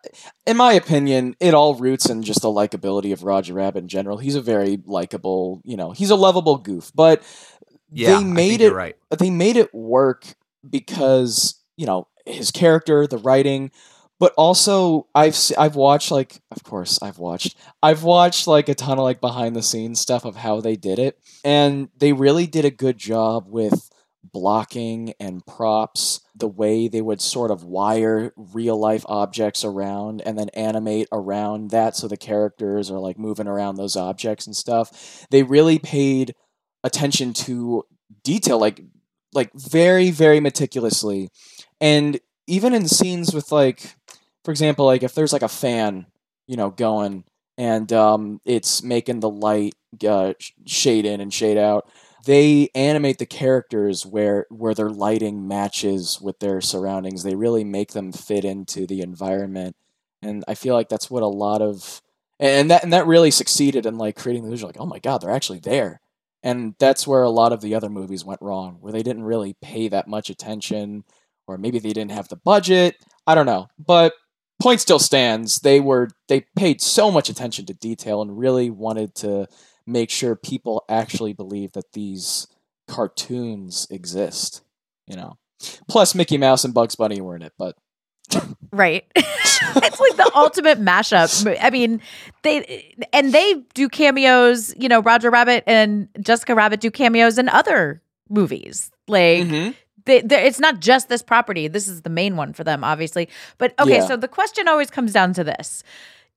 [0.48, 4.18] in my opinion, it all roots in just the likability of Roger Rabbit in general.
[4.18, 7.22] He's a very likable, you know, he's a lovable goof, but
[7.92, 8.96] Yeah, they made it right.
[9.18, 10.26] they made it work
[10.68, 13.72] because you know his character, the writing,
[14.20, 18.98] but also I've I've watched like of course I've watched I've watched like a ton
[19.00, 22.66] of like behind the scenes stuff of how they did it, and they really did
[22.66, 23.90] a good job with
[24.24, 30.38] blocking and props the way they would sort of wire real life objects around and
[30.38, 35.26] then animate around that so the characters are like moving around those objects and stuff
[35.32, 36.36] they really paid
[36.84, 37.84] attention to
[38.24, 38.82] detail like
[39.34, 41.30] like very very meticulously.
[41.80, 43.96] And even in scenes with like
[44.44, 46.08] for example like if there's like a fan
[46.48, 47.24] you know going
[47.58, 49.76] and um it's making the light
[50.08, 50.34] uh,
[50.66, 51.90] shade in and shade out
[52.26, 57.24] they animate the characters where where their lighting matches with their surroundings.
[57.24, 59.76] They really make them fit into the environment.
[60.22, 62.02] And i feel like that's what a lot of
[62.40, 64.68] and that and that really succeeded in like creating the illusion.
[64.68, 66.02] like oh my god they're actually there.
[66.42, 69.56] And that's where a lot of the other movies went wrong where they didn't really
[69.62, 71.04] pay that much attention
[71.48, 72.96] or maybe they didn't have the budget.
[73.28, 73.68] I don't know.
[73.78, 74.14] But
[74.62, 75.60] point still stands.
[75.62, 79.48] They were they paid so much attention to detail and really wanted to
[79.86, 82.48] make sure people actually believe that these
[82.88, 84.62] cartoons exist
[85.08, 85.38] you know
[85.88, 87.76] plus mickey mouse and bugs bunny were in it but
[88.72, 89.06] Right.
[89.16, 91.58] it's like the ultimate mashup.
[91.60, 92.00] I mean,
[92.44, 97.50] they and they do cameos, you know, Roger Rabbit and Jessica Rabbit do cameos in
[97.50, 98.92] other movies.
[99.08, 99.72] Like Mm-hmm.
[100.06, 101.68] they, they, it's not just this property.
[101.68, 103.30] This is the main one for them, obviously.
[103.58, 104.06] But okay, Yeah.
[104.08, 105.84] so the question always comes down to this.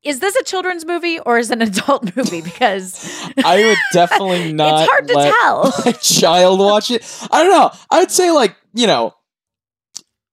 [0.04, 2.40] Is this a children's movie or is it an adult movie?
[2.42, 3.08] Because
[3.44, 4.80] I would definitely not.
[4.82, 5.72] it's hard to let tell.
[5.86, 7.02] My child watch it.
[7.30, 7.70] I don't know.
[7.90, 9.14] I'd say like you know,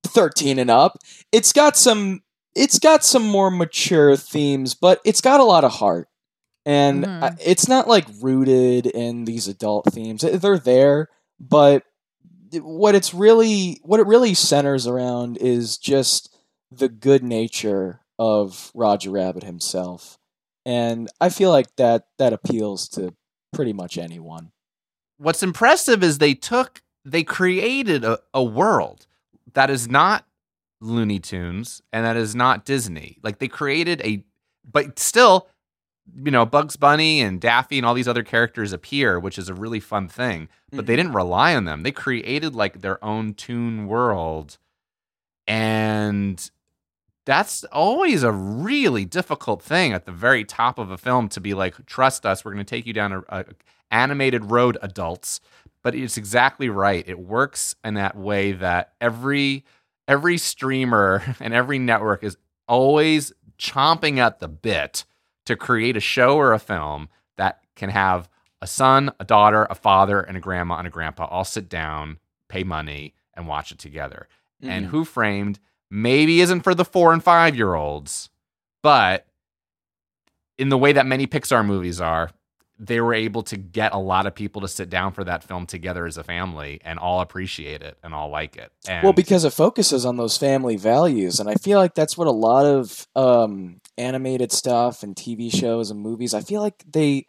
[0.05, 0.97] thirteen and up.
[1.31, 2.21] It's got some.
[2.55, 6.07] It's got some more mature themes, but it's got a lot of heart,
[6.65, 7.23] and Mhm.
[7.23, 10.21] I- it's not like rooted in these adult themes.
[10.21, 11.83] They're there, but
[12.53, 16.35] what it's really what it really centers around is just
[16.71, 20.19] the good nature of Roger Rabbit himself.
[20.65, 23.15] And I feel like that that appeals to
[23.53, 24.51] pretty much anyone.
[25.17, 29.07] What's impressive is they took they created a, a world
[29.53, 30.25] that is not
[30.81, 33.17] Looney Tunes and that is not Disney.
[33.23, 34.23] Like they created a
[34.69, 35.47] but still
[36.15, 39.53] you know Bugs Bunny and Daffy and all these other characters appear, which is a
[39.53, 40.49] really fun thing.
[40.71, 40.97] But they Mhm.
[40.97, 41.83] didn't rely on them.
[41.83, 44.57] They created like their own toon world.
[45.47, 46.49] And
[47.25, 51.53] that's always a really difficult thing at the very top of a film to be
[51.53, 53.45] like, trust us, we're going to take you down a, a
[53.91, 55.39] animated road, adults.
[55.83, 57.03] But it's exactly right.
[57.07, 59.63] It works in that way that every
[60.07, 62.35] every streamer and every network is
[62.67, 65.05] always chomping at the bit
[65.45, 68.29] to create a show or a film that can have
[68.61, 72.17] a son, a daughter, a father, and a grandma and a grandpa all sit down,
[72.49, 74.27] pay money, and watch it together.
[74.61, 74.89] And Mhm.
[74.89, 75.59] Who Framed
[75.91, 78.29] maybe isn't for the four and five year olds,
[78.81, 79.25] but
[80.57, 82.29] in the way that many Pixar movies are,
[82.79, 85.65] they were able to get a lot of people to sit down for that film
[85.65, 88.71] together as a family and all appreciate it and all like it.
[88.87, 92.27] And well, because it focuses on those family values, and I feel like that's what
[92.27, 96.33] a lot of um, animated stuff and TV shows and movies.
[96.33, 97.25] I feel like they,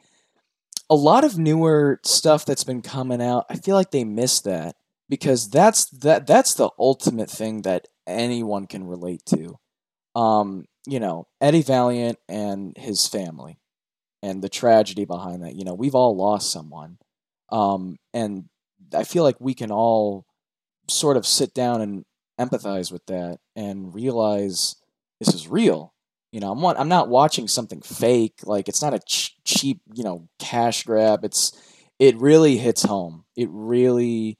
[0.89, 3.47] a lot of newer stuff that's been coming out.
[3.51, 4.77] I feel like they miss that
[5.09, 9.59] because that's that that's the ultimate thing that anyone can relate to.
[10.15, 13.59] Um, you know, Eddie Valiant and his family,
[14.23, 15.55] and the tragedy behind that.
[15.55, 16.99] You know, we've all lost someone,
[17.51, 18.45] um, and
[18.95, 20.27] I feel like we can all
[20.89, 22.05] sort of sit down and
[22.41, 24.77] empathize with that and realize
[25.19, 25.95] this is real.
[26.33, 28.41] You know, I'm I'm not watching something fake.
[28.45, 31.25] Like it's not a ch- cheap, you know, cash grab.
[31.25, 31.53] It's
[31.99, 33.25] it really hits home.
[33.37, 34.39] It really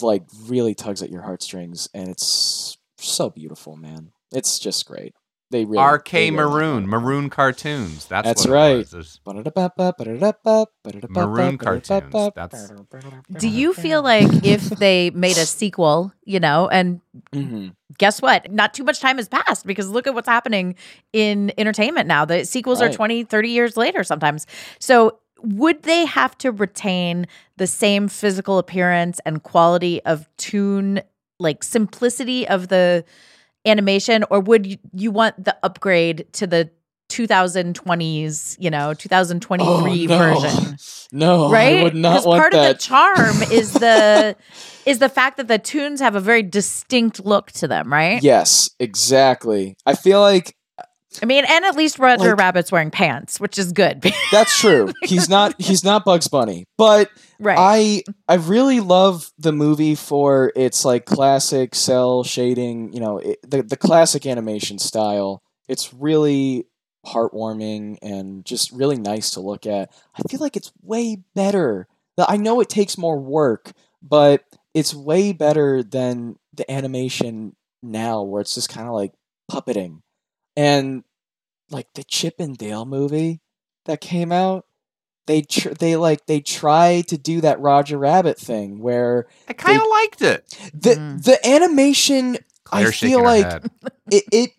[0.00, 2.75] like really tugs at your heartstrings and it's
[3.08, 4.12] so beautiful, man.
[4.32, 5.14] It's just great.
[5.52, 8.06] They really RK they really- Maroon, Maroon cartoons.
[8.06, 8.70] That's, That's what right.
[8.72, 8.90] It was.
[8.90, 12.12] There's Ba-da-da-ba-ba, ba-da-da-ba, ba-da-da-ba-ba, Maroon cartoons.
[12.34, 12.72] That's
[13.38, 17.00] Do you feel like if they made a sequel, you know, and
[17.32, 17.74] Mhm.
[17.96, 18.50] guess what?
[18.50, 20.74] Not too much time has passed because look at what's happening
[21.12, 22.24] in entertainment now.
[22.24, 22.94] The sequels are Right.
[22.96, 24.46] 20, 30 years later sometimes.
[24.80, 31.02] So would they have to retain the same physical appearance and quality of tune,
[31.38, 33.04] like simplicity of the
[33.64, 36.70] animation, or would you, you want the upgrade to the
[37.08, 40.18] 2020s, you know, 2023 Oh, no.
[40.18, 40.76] version?
[41.12, 41.78] No, right?
[41.78, 42.70] I would not want part that.
[42.70, 44.36] of the charm is the
[44.86, 48.20] is the fact that the tunes have a very distinct look to them, right?
[48.22, 49.76] Yes, exactly.
[49.86, 50.56] I feel like
[51.22, 54.02] I mean, and at least Roger Like- Rabbit's wearing pants, which is good.
[54.32, 54.92] that's true.
[55.02, 57.56] he's not he's not Bugs Bunny, but right.
[57.58, 63.38] I I really love the movie for its like classic cel shading, you know, it,
[63.48, 65.42] the the classic animation style.
[65.68, 66.66] It's really
[67.06, 69.92] heartwarming and just really nice to look at.
[70.14, 71.88] I feel like it's way better.
[72.18, 78.40] I know it takes more work, but it's way better than the animation now where
[78.40, 79.12] it's just kind of like
[79.50, 80.00] puppeting.
[80.56, 81.04] And
[81.70, 83.40] like the Chip and Dale movie
[83.86, 84.66] that came out,
[85.26, 89.80] they tr- they like they try to do that Roger Rabbit thing where I kind
[89.80, 90.44] of liked it.
[90.72, 91.24] the Mm.
[91.24, 93.62] the animation Claire's I feel like
[94.10, 94.50] it it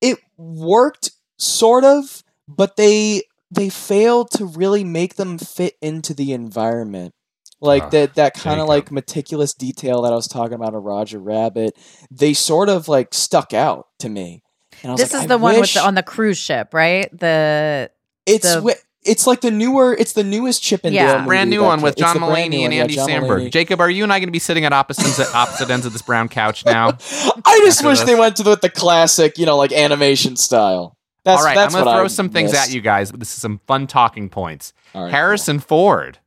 [0.00, 6.32] it worked sort of, but they they failed to really make them fit into the
[6.32, 7.14] environment.
[7.60, 10.82] Like Ugh, that that kind of like meticulous detail that I was talking about of
[10.82, 11.76] Roger Rabbit,
[12.10, 14.42] they sort of like stuck out to me.
[14.82, 16.38] And I was this like, is I the one with wish- the, on the cruise
[16.38, 17.08] ship, right?
[17.18, 17.90] The
[18.26, 21.16] it's the- wi- it's like the newer it's the newest Chip and Yeah.
[21.18, 23.50] Dale brand new one with John the Mulaney and one, yeah, Andy John Samberg.
[23.50, 26.02] Jacob, are you and I going to be sitting at opposite opposite ends of this
[26.02, 26.88] brown couch now?
[27.44, 28.06] I just wish this?
[28.08, 30.96] they went to the, with the classic, you know, like animation style.
[31.24, 32.68] That's, All right, that's I'm going to throw I some things missed.
[32.68, 33.10] at you guys.
[33.12, 34.72] This is some fun talking points.
[34.94, 36.18] All right, Harrison Ford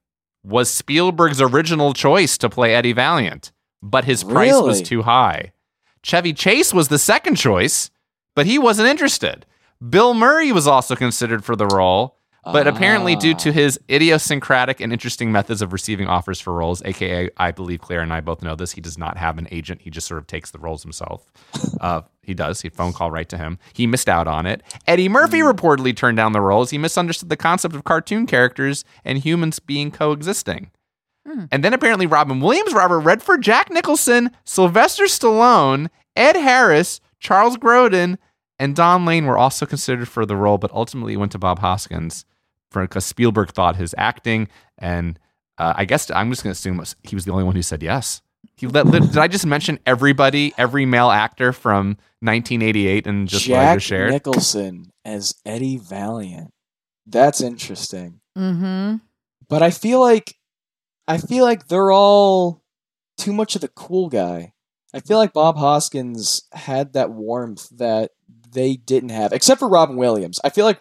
[0.44, 5.54] was Spielberg's original choice to play Eddie Valiant, but his price was too high.
[6.04, 7.90] Chevy Chase was the second choice,
[8.36, 9.46] but he wasn't interested.
[9.90, 13.54] Bill Murray was also considered for the role, but apparently, due to Ah.
[13.54, 18.14] his idiosyncratic and interesting methods of receiving offers for roles, aka, I believe Clare and
[18.14, 19.82] I both know this, he does not have an agent.
[19.82, 21.32] He just sort of takes the roles himself.
[21.82, 22.62] Uh, he does.
[22.62, 23.60] He phone call right to him.
[23.74, 24.64] He missed out on it.
[24.88, 25.48] Eddie Murphy Hmm.
[25.48, 26.70] reportedly turned down the roles.
[26.72, 30.72] He misunderstood the concept of cartoon characters and humans being coexisting.
[31.52, 38.18] And then apparently Robin Williams, Robert Redford, Jack Nicholson, Sylvester Stallone, Ed Harris, Charles Grodin,
[38.60, 42.26] and Don Lane were also considered for the role, but ultimately went to Bob Hoskins
[42.72, 45.18] because Spielberg thought his acting and
[45.58, 47.82] uh, I guess I'm just going to assume he was the only one who said
[47.82, 48.22] yes.
[48.58, 53.60] He let, did I just mention everybody, every male actor from 1988 and just what
[53.60, 54.12] I Jack just shared?
[54.12, 56.52] Nicholson as Eddie Valiant.
[57.08, 58.20] That's interesting.
[58.38, 58.98] mm-hmm.
[59.48, 60.36] But I feel like
[61.08, 62.64] I feel like they're all
[63.18, 64.54] too much of the cool guy.
[64.96, 68.12] I feel like Bob Hoskins had that warmth that
[68.52, 70.40] they didn't have, except for Robin Williams.
[70.44, 70.80] I feel like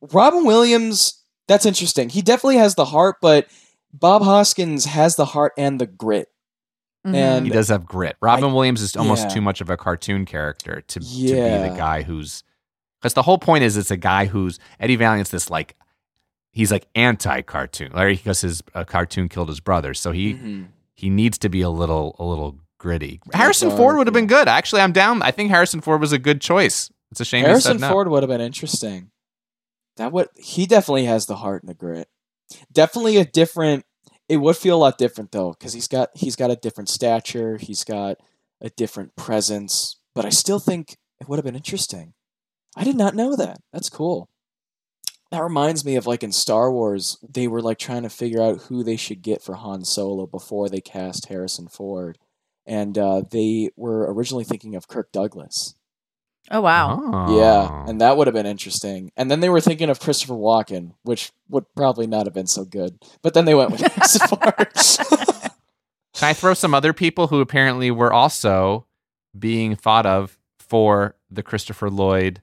[0.00, 1.22] Robin Williams.
[1.46, 2.08] That's interesting.
[2.08, 3.46] He definitely has the heart, but
[3.92, 6.28] Bob Hoskins has the heart and the grit.
[7.06, 7.14] Mm-hmm.
[7.14, 8.16] And he does have grit.
[8.20, 9.28] Robin Williams is almost yeah.
[9.30, 12.44] too much of a cartoon character to, to be the guy who's
[13.00, 15.76] because the whole point is it's a guy who's Eddie Valiant's this like
[16.52, 20.68] he's like anti-cartoon, like because his uh, cartoon killed his brother, so he Mhm.
[20.94, 23.20] he needs to be a little a little gritty.
[23.32, 24.48] Harrison Ford would have been good.
[24.48, 25.22] Actually, I'm down.
[25.22, 26.90] I think Harrison Ford was a good choice.
[27.12, 27.92] It's a shame Harrison he said no.
[27.92, 29.10] Ford would have been interesting.
[29.96, 32.08] That would he definitely has the heart and the grit.
[32.72, 33.84] Definitely a different.
[34.28, 37.58] It would feel a lot different though, because he's got he's got a different stature.
[37.58, 38.16] He's got
[38.60, 39.96] a different presence.
[40.14, 42.14] But I still think it would have been interesting.
[42.76, 43.60] I did not know that.
[43.72, 44.28] That's cool.
[45.30, 48.62] That reminds me of like in Star Wars, they were like trying to figure out
[48.62, 52.18] who they should get for Han Solo before they cast Harrison Ford,
[52.70, 55.74] and uh, they were originally thinking of Kirk Douglas.
[56.52, 57.00] Oh wow.
[57.02, 57.38] Oh.
[57.38, 59.10] Yeah, and that would have been interesting.
[59.16, 62.64] And then they were thinking of Christopher Walken, which would probably not have been so
[62.64, 62.98] good.
[63.22, 64.68] But then they went with Harrison Ford.
[66.14, 68.86] Can I throw some other people who apparently were also
[69.36, 72.40] being thought of for the Christopher Lloyd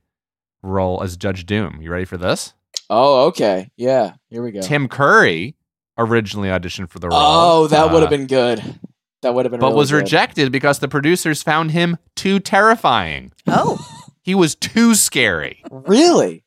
[0.61, 1.81] role as Judge Doom?
[1.81, 2.53] You ready for this?
[2.89, 3.71] oh, okay.
[3.77, 4.61] Yeah, here we go.
[4.61, 5.55] Tim Curry
[5.97, 7.19] originally auditioned for the role.
[7.19, 8.79] oh, that would have uh, been good.
[9.27, 9.97] That would have been but really was good.
[9.97, 13.33] rejected because the producers found him too terrifying.
[13.45, 13.77] Oh.
[14.21, 15.63] He was too scary.
[15.71, 16.43] Really?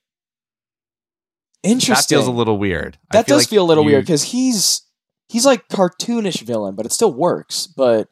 [1.63, 1.63] Interesting.
[1.63, 2.17] That Interesting.
[2.19, 2.99] feels a little weird.
[3.11, 4.83] I That does like feel a little you- weird because he's
[5.29, 7.67] he's like cartoonish villain, but it still works.
[7.67, 8.09] But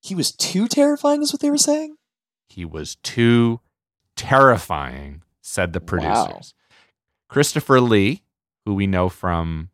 [0.00, 1.96] he was too terrifying, is what they were saying.
[2.48, 3.60] He was too
[4.16, 6.54] terrifying, said the producers.
[7.28, 8.22] Christopher Lee,
[8.64, 9.70] who we know from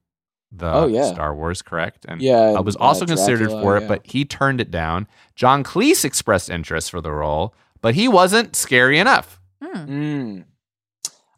[0.53, 1.13] the Oh, yeah.
[1.13, 2.05] Star Wars, correct?
[2.09, 3.89] And Yeah, uh, was uh, also considered Dracula, for it, yeah.
[3.89, 5.07] but he turned it down.
[5.37, 9.41] John Cleese expressed interest for the role, but he wasn't scary enough.
[9.63, 10.45] Mm.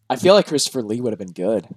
[0.08, 1.68] I feel like Christopher Lee would have been good.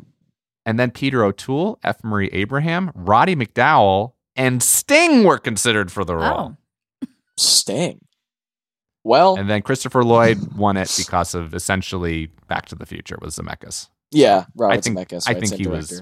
[0.65, 2.03] And then Peter O'Toole, F.
[2.03, 6.57] Murray Abraham, Roddy McDowall, and Sting were considered for the role.
[7.37, 8.01] Sting.
[9.03, 13.35] Well, And then Christopher Lloyd won it because of essentially Back to the Future was
[13.35, 13.89] Zemeckis.
[14.11, 16.01] yeah, Robert I think Zemeckis, I think same he was.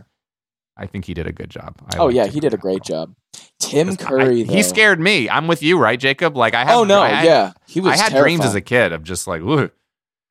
[0.75, 0.83] Director.
[0.83, 1.75] I think he did a good job.
[1.93, 3.05] I Oh yeah, him he did a great role.
[3.07, 3.15] job.
[3.59, 4.53] Tim I- Curry, though.
[4.53, 5.29] he scared me.
[5.29, 6.35] I'm with you, right, Jacob?
[6.37, 6.75] Like I had.
[6.75, 9.27] Oh, no, I had- yeah, he was I had dreams as a kid of just
[9.27, 9.69] like, ooh,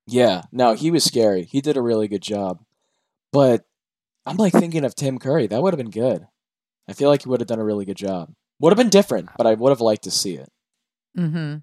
[0.06, 1.44] Yeah, no, he was scary.
[1.44, 2.60] He did a really good job.
[3.32, 3.64] But
[4.26, 5.46] I'm like thinking of Tim Curry.
[5.46, 6.26] That would have been good.
[6.88, 8.32] I feel like he would have done a really good job.
[8.60, 10.48] Would have been different, but I would have liked to see it.
[11.18, 11.58] Mm-hmm.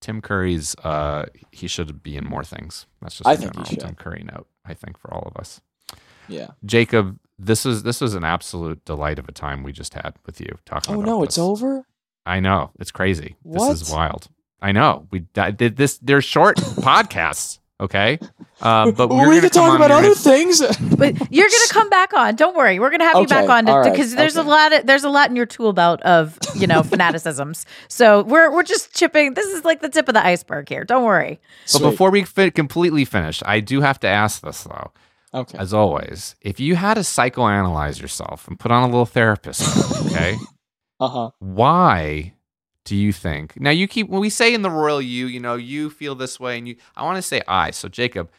[0.00, 0.74] Tim Curry's.
[0.82, 2.86] Uh, he should be in more things.
[3.00, 3.80] That's just I a think he general should.
[3.80, 4.48] Tim Curry note.
[4.64, 5.60] I think for all of us.
[6.28, 6.48] Yeah.
[6.64, 10.40] Jacob, this is this was an absolute delight of a time we just had with
[10.40, 10.94] you talking.
[10.94, 11.84] Oh about no, it's over.
[12.24, 13.36] I know it's crazy.
[13.44, 14.28] This is wild.
[14.60, 15.98] I know we I did this.
[15.98, 18.18] They're short podcasts, okay?
[18.60, 20.60] Uh, but Well, we're we gonna talk about other things.
[20.96, 22.36] But you're gonna come back on.
[22.36, 22.78] Don't worry.
[22.78, 25.10] We're gonna have you back on all right, because there's a lot of there's a
[25.10, 27.64] lot in your tool belt of you know fanaticisms.
[27.88, 29.34] So we're we're just chipping.
[29.34, 30.84] This is like the tip of the iceberg here.
[30.84, 31.40] Don't worry.
[31.72, 34.92] But before we fi- completely finish, I do have to ask this though.
[35.34, 35.56] Okay.
[35.58, 39.62] As always, if you had to psychoanalyze yourself and put on a little therapist,
[40.06, 40.36] okay,
[41.00, 41.30] Uh huh.
[41.38, 42.34] why
[42.84, 43.58] do you think?
[43.60, 46.38] Now you keep when we say in the royal you, you know, you feel this
[46.38, 46.76] way, and you.
[46.96, 47.70] I want to say I.
[47.70, 48.30] So Jacob,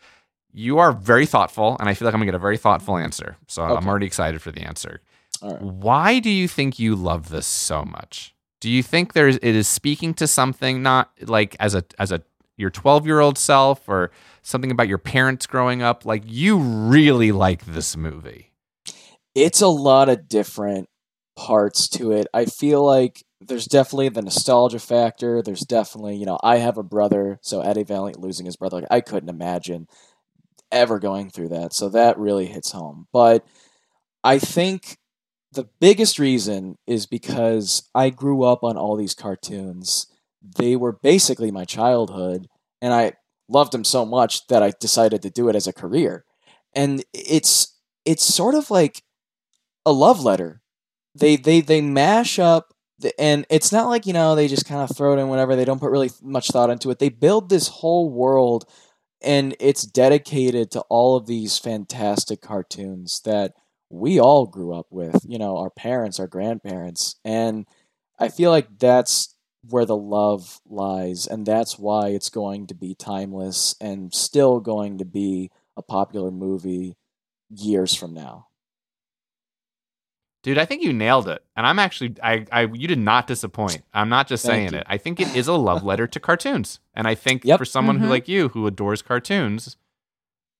[0.51, 3.37] you are very thoughtful, and I feel like I'm gonna get a very thoughtful answer.
[3.47, 5.01] So I'm already excited for the answer.
[5.41, 5.61] Right.
[5.61, 8.33] Why do you think you love this so much?
[8.61, 12.21] Do you think there's it is speaking to something not like as a as a
[12.57, 16.05] your 12 year old self or something about your parents growing up?
[16.05, 18.51] Like you really like this movie.
[19.35, 20.89] It's a lot of different
[21.35, 22.27] parts to it.
[22.33, 25.41] I feel like there's definitely the nostalgia factor.
[25.41, 28.87] There's definitely, you know, I have a brother, so Eddie Valiant losing his brother, like,
[28.91, 29.87] I couldn't imagine
[30.71, 31.73] ever going through that.
[31.73, 33.07] So that really hits home.
[33.11, 33.45] But
[34.23, 34.97] I think
[35.51, 40.07] the biggest reason is because I grew up on all these cartoons.
[40.57, 42.47] They were basically my childhood,
[42.81, 43.13] and I
[43.49, 46.25] loved them so much that I decided to do it as a career.
[46.73, 49.03] And it's it's sort of like
[49.85, 50.61] a love letter.
[51.15, 54.81] They they they mash up the, and it's not like you know they just kind
[54.81, 55.55] of throw it in whatever.
[55.55, 56.99] They don't put really much thought into it.
[56.99, 58.65] They build this whole world,
[59.21, 63.53] and it's dedicated to all of these fantastic cartoons that
[63.89, 65.23] we all grew up with.
[65.27, 67.65] You know, our parents, our grandparents, and
[68.19, 69.32] I feel like that's
[69.69, 74.97] where the love lies, and that's why it's going to be timeless and still going
[74.97, 76.95] to be a popular movie
[77.49, 78.47] years from now.
[80.43, 81.41] Dude, I think you nailed it.
[81.55, 83.81] And I'm actually I, I you did not disappoint.
[83.93, 84.79] I'm not just Thank saying you.
[84.79, 84.85] it.
[84.89, 86.79] I think it is a love letter to cartoons.
[86.93, 87.59] And I think Yep.
[87.59, 88.01] for someone Mhm.
[88.01, 89.77] who like you who adores cartoons,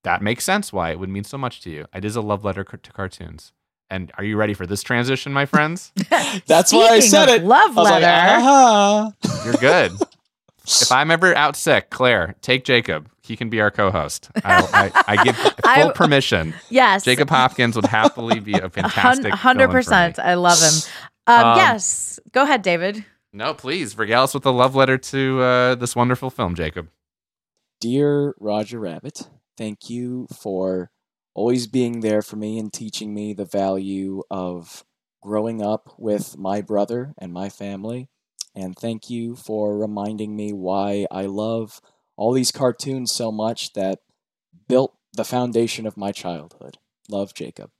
[0.06, 1.86] that makes sense why it would mean so much to you.
[1.94, 3.52] It is a love letter to cartoons.
[3.90, 5.92] And are you ready for this transition, my friends?
[6.48, 7.44] That's why I said of it.
[7.44, 8.42] Love I was like, letter.
[8.44, 9.12] "Ah."
[9.46, 9.92] You're good.
[10.66, 13.10] if I'm ever out sick, Clare, take Jacob.
[13.22, 14.30] He can be our co-host.
[14.44, 16.54] I, I, I give full I- permission.
[16.70, 17.04] Yes.
[17.06, 19.32] Jacob Hopkins would happily be a fantastic.
[19.34, 20.20] hundred percent.
[20.20, 20.74] I love him.
[21.28, 22.20] Um, Um, yes.
[22.34, 23.06] Go ahead, David.
[23.32, 26.90] No, please regale us with a love letter to uh, this wonderful film, Jacob.
[27.80, 30.92] Dear Roger Rabbit, thank you for
[31.34, 34.84] always being there for me and teaching me the value of
[35.22, 38.10] growing up with my brother and my family.
[38.56, 41.82] And thank you for reminding me why I love
[42.16, 44.00] all these cartoons so much that
[44.68, 46.78] built the foundation of my childhood.
[47.10, 47.72] Love Jacob.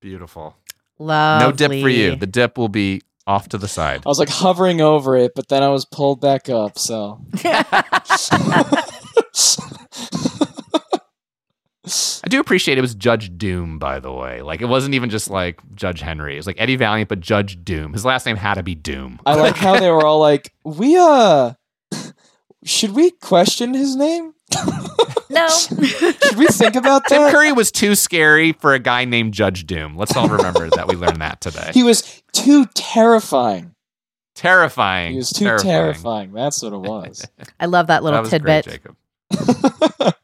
[0.00, 0.56] Beautiful.
[0.98, 1.40] Love.
[1.40, 2.16] No dip for you.
[2.16, 4.02] The dip will be off to the side.
[4.04, 7.24] I was like hovering over it, but then I was pulled back up, so.
[11.86, 14.40] I do appreciate it was Judge Doom, by the way.
[14.40, 16.34] Like it wasn't even just like Judge Henry.
[16.34, 17.92] It was like Eddie Valiant, but Judge Doom.
[17.92, 19.20] His last name had to be Doom.
[19.26, 21.52] I like how they were all like, "We uh,
[22.64, 24.32] should we question his name?
[25.30, 25.48] no.
[25.48, 27.30] Should we think about that?" Tim?
[27.30, 29.96] Curry was too scary for a guy named Judge Doom.
[29.96, 31.70] Let's all remember that we learned that today.
[31.74, 33.74] He was too terrifying.
[34.34, 35.12] terrifying.
[35.12, 36.32] He was too terrifying.
[36.32, 37.26] That's what it was.
[37.60, 38.64] I love that little That was tidbit.
[38.64, 40.14] great, Jacob.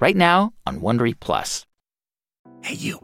[0.00, 1.66] right now on Wondery Plus.
[2.62, 3.00] Hey, you.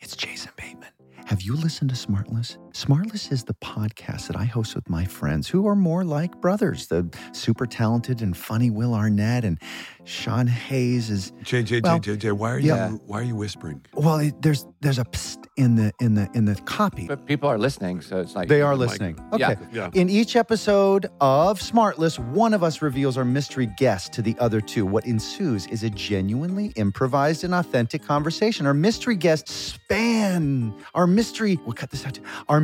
[0.00, 0.90] It's Jason Bateman.
[1.26, 2.58] Have you listened to Smartless?
[2.74, 6.88] Smartless is the podcast that I host with my friends who are more like brothers.
[6.88, 9.60] The super talented and funny Will Arnett and
[10.02, 12.90] Sean Hayes is JJ well, JJ why are yeah.
[12.90, 13.80] you why are you whispering?
[13.94, 17.06] Well, it, there's there's a psst in the in the in the copy.
[17.06, 19.20] But people are listening, so it's like They are listening.
[19.32, 19.38] Okay.
[19.38, 19.54] Yeah.
[19.72, 19.90] Yeah.
[19.94, 24.60] In each episode of Smartless, one of us reveals our mystery guest to the other
[24.60, 24.84] two.
[24.84, 28.66] What ensues is a genuinely improvised and authentic conversation.
[28.66, 31.58] Our mystery guests span our mystery.
[31.64, 32.18] We'll cut this out.
[32.48, 32.63] Our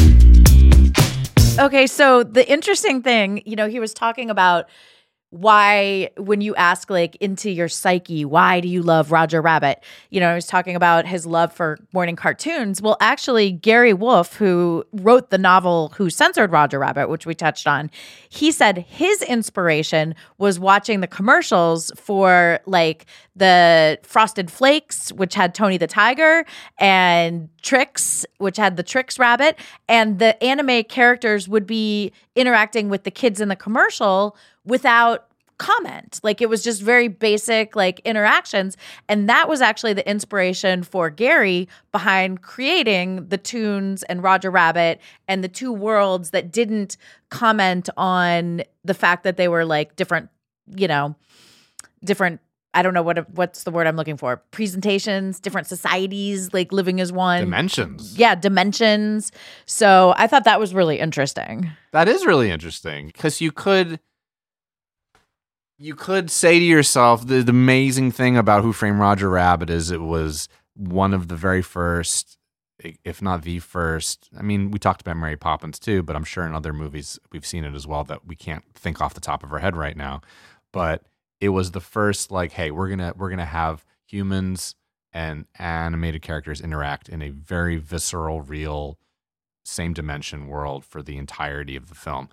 [1.61, 4.67] Okay, so the interesting thing, you know, he was talking about
[5.31, 9.81] why when you ask like into your psyche, why do you love Roger Rabbit?
[10.09, 12.81] You know, i was talking about his love for morning cartoons.
[12.81, 17.65] Well, actually, Gary Wolf, who wrote the novel Who Censored Roger Rabbit, which we touched
[17.65, 17.89] on,
[18.27, 25.55] he said his inspiration was watching the commercials for like the Frosted Flakes, which had
[25.55, 26.45] Tony the Tiger,
[26.77, 29.57] and Trix, which had the Trix Rabbit,
[29.87, 34.35] and the anime characters would be interacting with the kids in the commercial
[34.65, 35.27] without
[35.61, 36.19] comment.
[36.23, 41.11] Like it was just very basic like interactions and that was actually the inspiration for
[41.11, 46.97] Gary behind creating the tunes and Roger Rabbit and the two worlds that didn't
[47.29, 50.29] comment on the fact that they were like different,
[50.75, 51.15] you know,
[52.03, 52.41] different
[52.73, 54.37] I don't know what what's the word I'm looking for.
[54.49, 57.41] Presentations, different societies like living as one.
[57.41, 58.17] Dimensions.
[58.17, 59.31] Yeah, dimensions.
[59.67, 61.69] So I thought that was really interesting.
[61.91, 63.99] That is really interesting because you could
[65.81, 69.89] you could say to yourself the, the amazing thing about Who Framed Roger Rabbit is
[69.89, 72.37] it was one of the very first,
[73.03, 74.29] if not the first.
[74.37, 77.45] I mean, we talked about Mary Poppins too, but I'm sure in other movies we've
[77.45, 79.97] seen it as well that we can't think off the top of our head right
[79.97, 80.21] now.
[80.71, 81.03] But
[81.39, 84.75] it was the first like, hey, we're gonna we're gonna have humans
[85.11, 88.99] and animated characters interact in a very visceral, real,
[89.65, 92.29] same dimension world for the entirety of the film.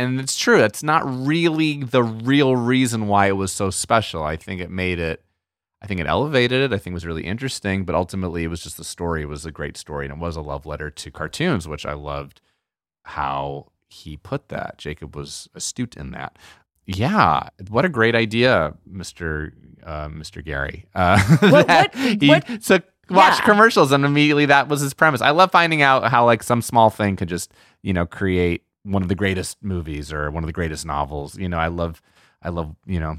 [0.00, 4.22] And it's true, that's not really the real reason why it was so special.
[4.22, 5.24] I think it made it
[5.82, 6.74] I think it elevated it.
[6.74, 9.22] I think it was really interesting, but ultimately it was just the story.
[9.22, 11.94] It was a great story and it was a love letter to cartoons, which I
[11.94, 12.40] loved
[13.04, 14.76] how he put that.
[14.78, 16.36] Jacob was astute in that.
[16.86, 20.86] Yeah, what a great idea, Mister uh, Mister Gary.
[20.94, 23.44] Uh, What- what- he what- took watched yeah.
[23.46, 25.20] commercials and immediately that was his premise.
[25.20, 29.02] I love finding out how like some small thing could just you know create one
[29.02, 31.36] of the greatest movies or one of the greatest novels.
[31.36, 32.00] You know, I love
[32.42, 33.18] I love you know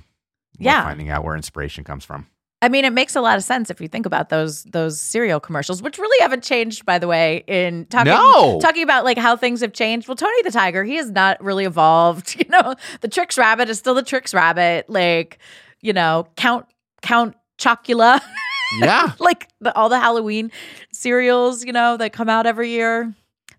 [0.59, 0.83] Yeah.
[0.83, 2.27] finding out where inspiration comes from.
[2.63, 5.39] I mean, it makes a lot of sense if you think about those those cereal
[5.39, 7.43] commercials, which really haven't changed, by the way.
[7.47, 8.59] In talking No.
[8.61, 10.07] talking about like how things have changed.
[10.07, 12.35] Well, Tony the Tiger, he has not really evolved.
[12.39, 14.89] You know, the Trix Rabbit is still the Trix Rabbit.
[14.89, 15.39] Like,
[15.81, 16.65] you know, Count
[17.01, 18.21] Count Chocula.
[18.79, 19.11] Yeah.
[19.19, 20.49] like the, all the Halloween
[20.93, 23.13] cereals, you know, that come out every year.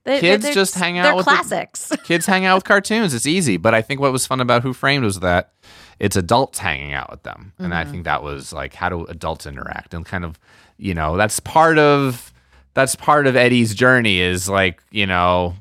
[0.05, 1.93] They, Kids they're- just hang out with the- classics.
[2.05, 3.15] Kids hang out with cartoons.
[3.15, 3.57] It's easy.
[3.57, 5.53] But I think what was fun about Who Framed was that
[6.01, 7.53] it's adults hanging out with them.
[7.59, 7.91] And I Mhm.
[7.91, 10.39] think that was like how do adults interact and kind of,
[10.77, 12.33] you know, that's part of
[12.75, 15.55] that's part of Eddie's journey is like, you know,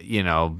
[0.00, 0.56] you know,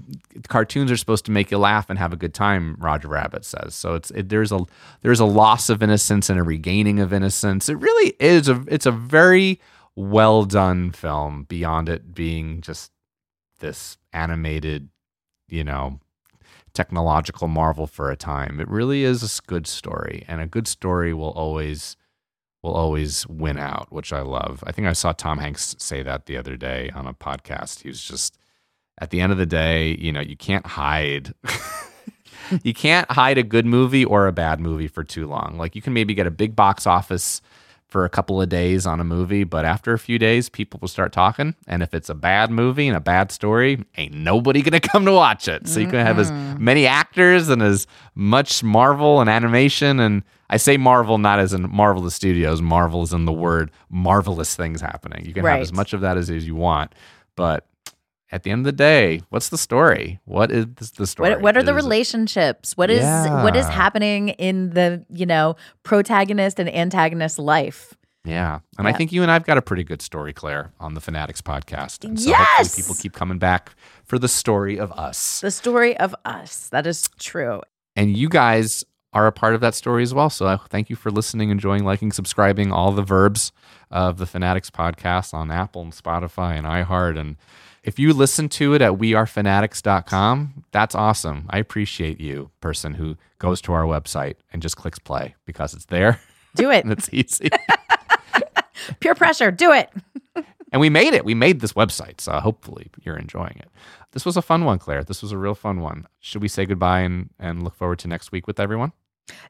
[0.48, 3.74] cartoons are supposed to make you laugh and have a good time, Roger Rabbit says.
[3.74, 4.60] So it's it, there's a
[5.02, 7.68] there's a loss of innocence and a regaining of innocence.
[7.68, 9.60] It really is a it's a very
[9.96, 12.92] well done film beyond it being just
[13.58, 14.88] this animated
[15.48, 16.00] you know,
[16.74, 18.60] technological marvel for a time.
[18.60, 21.96] It really is a good story, and a good story will always
[22.62, 24.64] will always win out, which I love.
[24.66, 27.82] I think I saw Tom Hanks say that the other day on a podcast.
[27.82, 28.38] He was just
[28.98, 31.32] at the end of the day, you know, you can't hide
[32.62, 35.56] you can't hide a good movie or a bad movie for too long.
[35.58, 37.40] Like you can maybe get a big box office
[37.88, 40.88] for a couple of days on a movie, but after a few days, people will
[40.88, 41.54] start talking.
[41.68, 45.12] And if it's a bad movie and a bad story, ain't nobody gonna come to
[45.12, 45.68] watch it.
[45.68, 50.00] So you can have as many actors and as much Marvel and animation.
[50.00, 52.60] And I say Marvel not as in Marvel the Studios.
[52.60, 55.24] Marvel is in the word marvelous things happening.
[55.24, 56.92] You can have as much of that as, as you want,
[57.36, 57.66] but
[58.32, 60.20] at the end of the day, what's the story?
[60.24, 60.66] What is
[60.96, 61.30] the story?
[61.30, 62.76] What, what are the Is relationships?
[62.76, 67.94] What is what is happening in the you know protagonist and antagonist life?
[68.24, 68.58] Yeah.
[68.76, 71.42] And I think you and I've got a pretty good story, Clare, on the Fanaddicts
[71.42, 72.04] podcast.
[72.04, 72.74] And so Yes!
[72.74, 75.40] people keep coming back for the story of us.
[75.40, 76.68] The story of us.
[76.70, 77.60] That is true.
[77.94, 78.84] And you guys
[79.16, 80.28] are a part of that story as well.
[80.28, 83.50] So I thank you for listening, enjoying, liking, subscribing, all the verbs
[83.90, 87.18] of the Fanaddicts podcast on Apple and Spotify and iHeart.
[87.18, 87.36] And
[87.82, 91.46] if you listen to it at wearefanaddicts.com, that's awesome.
[91.48, 95.86] I appreciate you, person who goes to our website and just clicks play because it's
[95.86, 96.20] there.
[96.54, 96.84] Do it.
[96.84, 97.48] and it's easy.
[99.00, 99.50] Pure pressure.
[99.50, 99.90] Do it.
[100.72, 101.24] And we made it.
[101.24, 102.20] We made this website.
[102.20, 103.70] So hopefully you're enjoying it.
[104.10, 105.04] This was a fun one, Clare.
[105.04, 106.08] This was a real fun one.
[106.20, 108.92] Should we say goodbye and, and look forward to next week with everyone?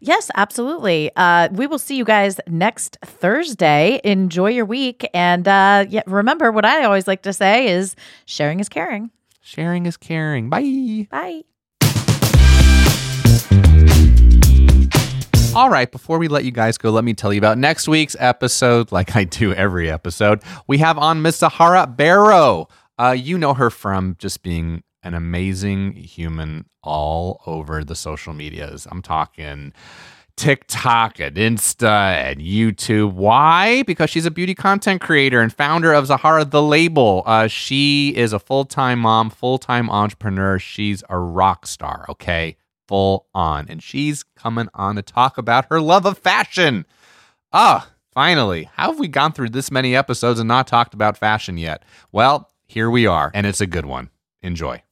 [0.01, 1.11] Yes, absolutely.
[1.16, 4.01] Uh, we will see you guys next Thursday.
[4.05, 8.61] Enjoy your week, and uh, yeah, remember what I always like to say is sharing
[8.61, 9.11] is caring.
[9.41, 10.51] Sharing is caring.
[10.51, 11.07] Bye.
[11.11, 11.43] Bye.
[15.55, 18.14] All right, before we let you guys go, let me tell you about next week's
[18.18, 18.93] episode.
[18.93, 22.68] Like I do every episode, we have on Miss Sahara Barrow.
[22.99, 28.88] Uh, you know her from just being an amazing human all over the social medias.
[28.90, 29.72] I'm talking
[30.36, 33.12] TikTok and Insta and YouTube.
[33.12, 33.84] Why?
[33.84, 37.22] Because she's a beauty content creator and founder of Zahara the Label.
[37.24, 40.59] Uh, she is a full time mom, full time entrepreneur.
[40.59, 42.57] She's a rock star, okay?
[42.88, 43.66] Full on.
[43.68, 46.84] And she's coming on to talk about her love of fashion.
[47.52, 48.68] Ah, finally.
[48.74, 51.84] How have we gone through this many episodes and not talked about fashion yet?
[52.11, 54.11] Well, here we are, and it's a good one.
[54.42, 54.82] Enjoy.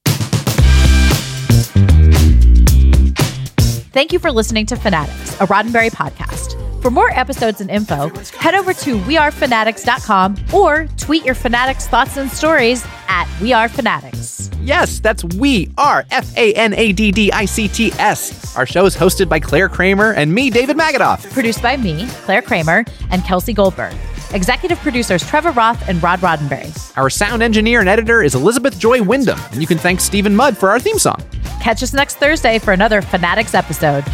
[3.95, 6.61] Thank you for listening to Fanaddicts, a Roddenberry podcast.
[6.83, 8.09] For more episodes and info,
[8.41, 14.53] head over to wearefanaddicts.com or tweet your Fanaddicts thoughts and stories at wearefanaddicts.
[14.61, 18.57] Yes, that's We Are F A N A D D I C T S.
[18.57, 21.33] Our show is hosted by Clare Kramer and me, David Magidoff.
[21.33, 23.95] Produced by me, Clare Kramer, and Kelsey Goldberg.
[24.35, 26.99] Executive producers Trevor Roth and Rod Roddenberry.
[26.99, 30.59] Our sound engineer and editor is Elizabeth Joy Wyndham, and you can thank Stephen Mudd
[30.59, 31.23] for our theme song.
[31.63, 34.05] Catch us next Thursday for another Fanaddicts episode.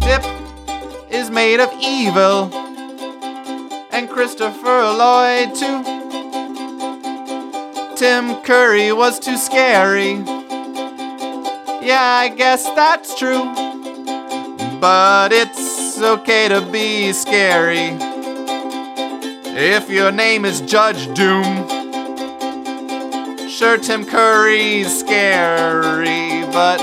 [0.00, 0.22] Dip
[1.10, 2.54] is made of evil,
[3.90, 5.82] and Christopher Lloyd too.
[7.96, 10.16] Tim Curry was too scary.
[11.80, 13.44] Yeah, I guess that's true.
[14.80, 15.32] But
[15.96, 17.96] it's okay to be scary.
[19.56, 21.68] If your name is Judge Doom.
[23.48, 26.78] Sure, Tim Curry's scary, but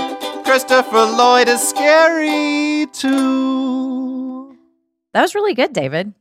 [0.45, 4.55] Christopher Lloyd is scary too.
[5.13, 6.13] That was really good, David.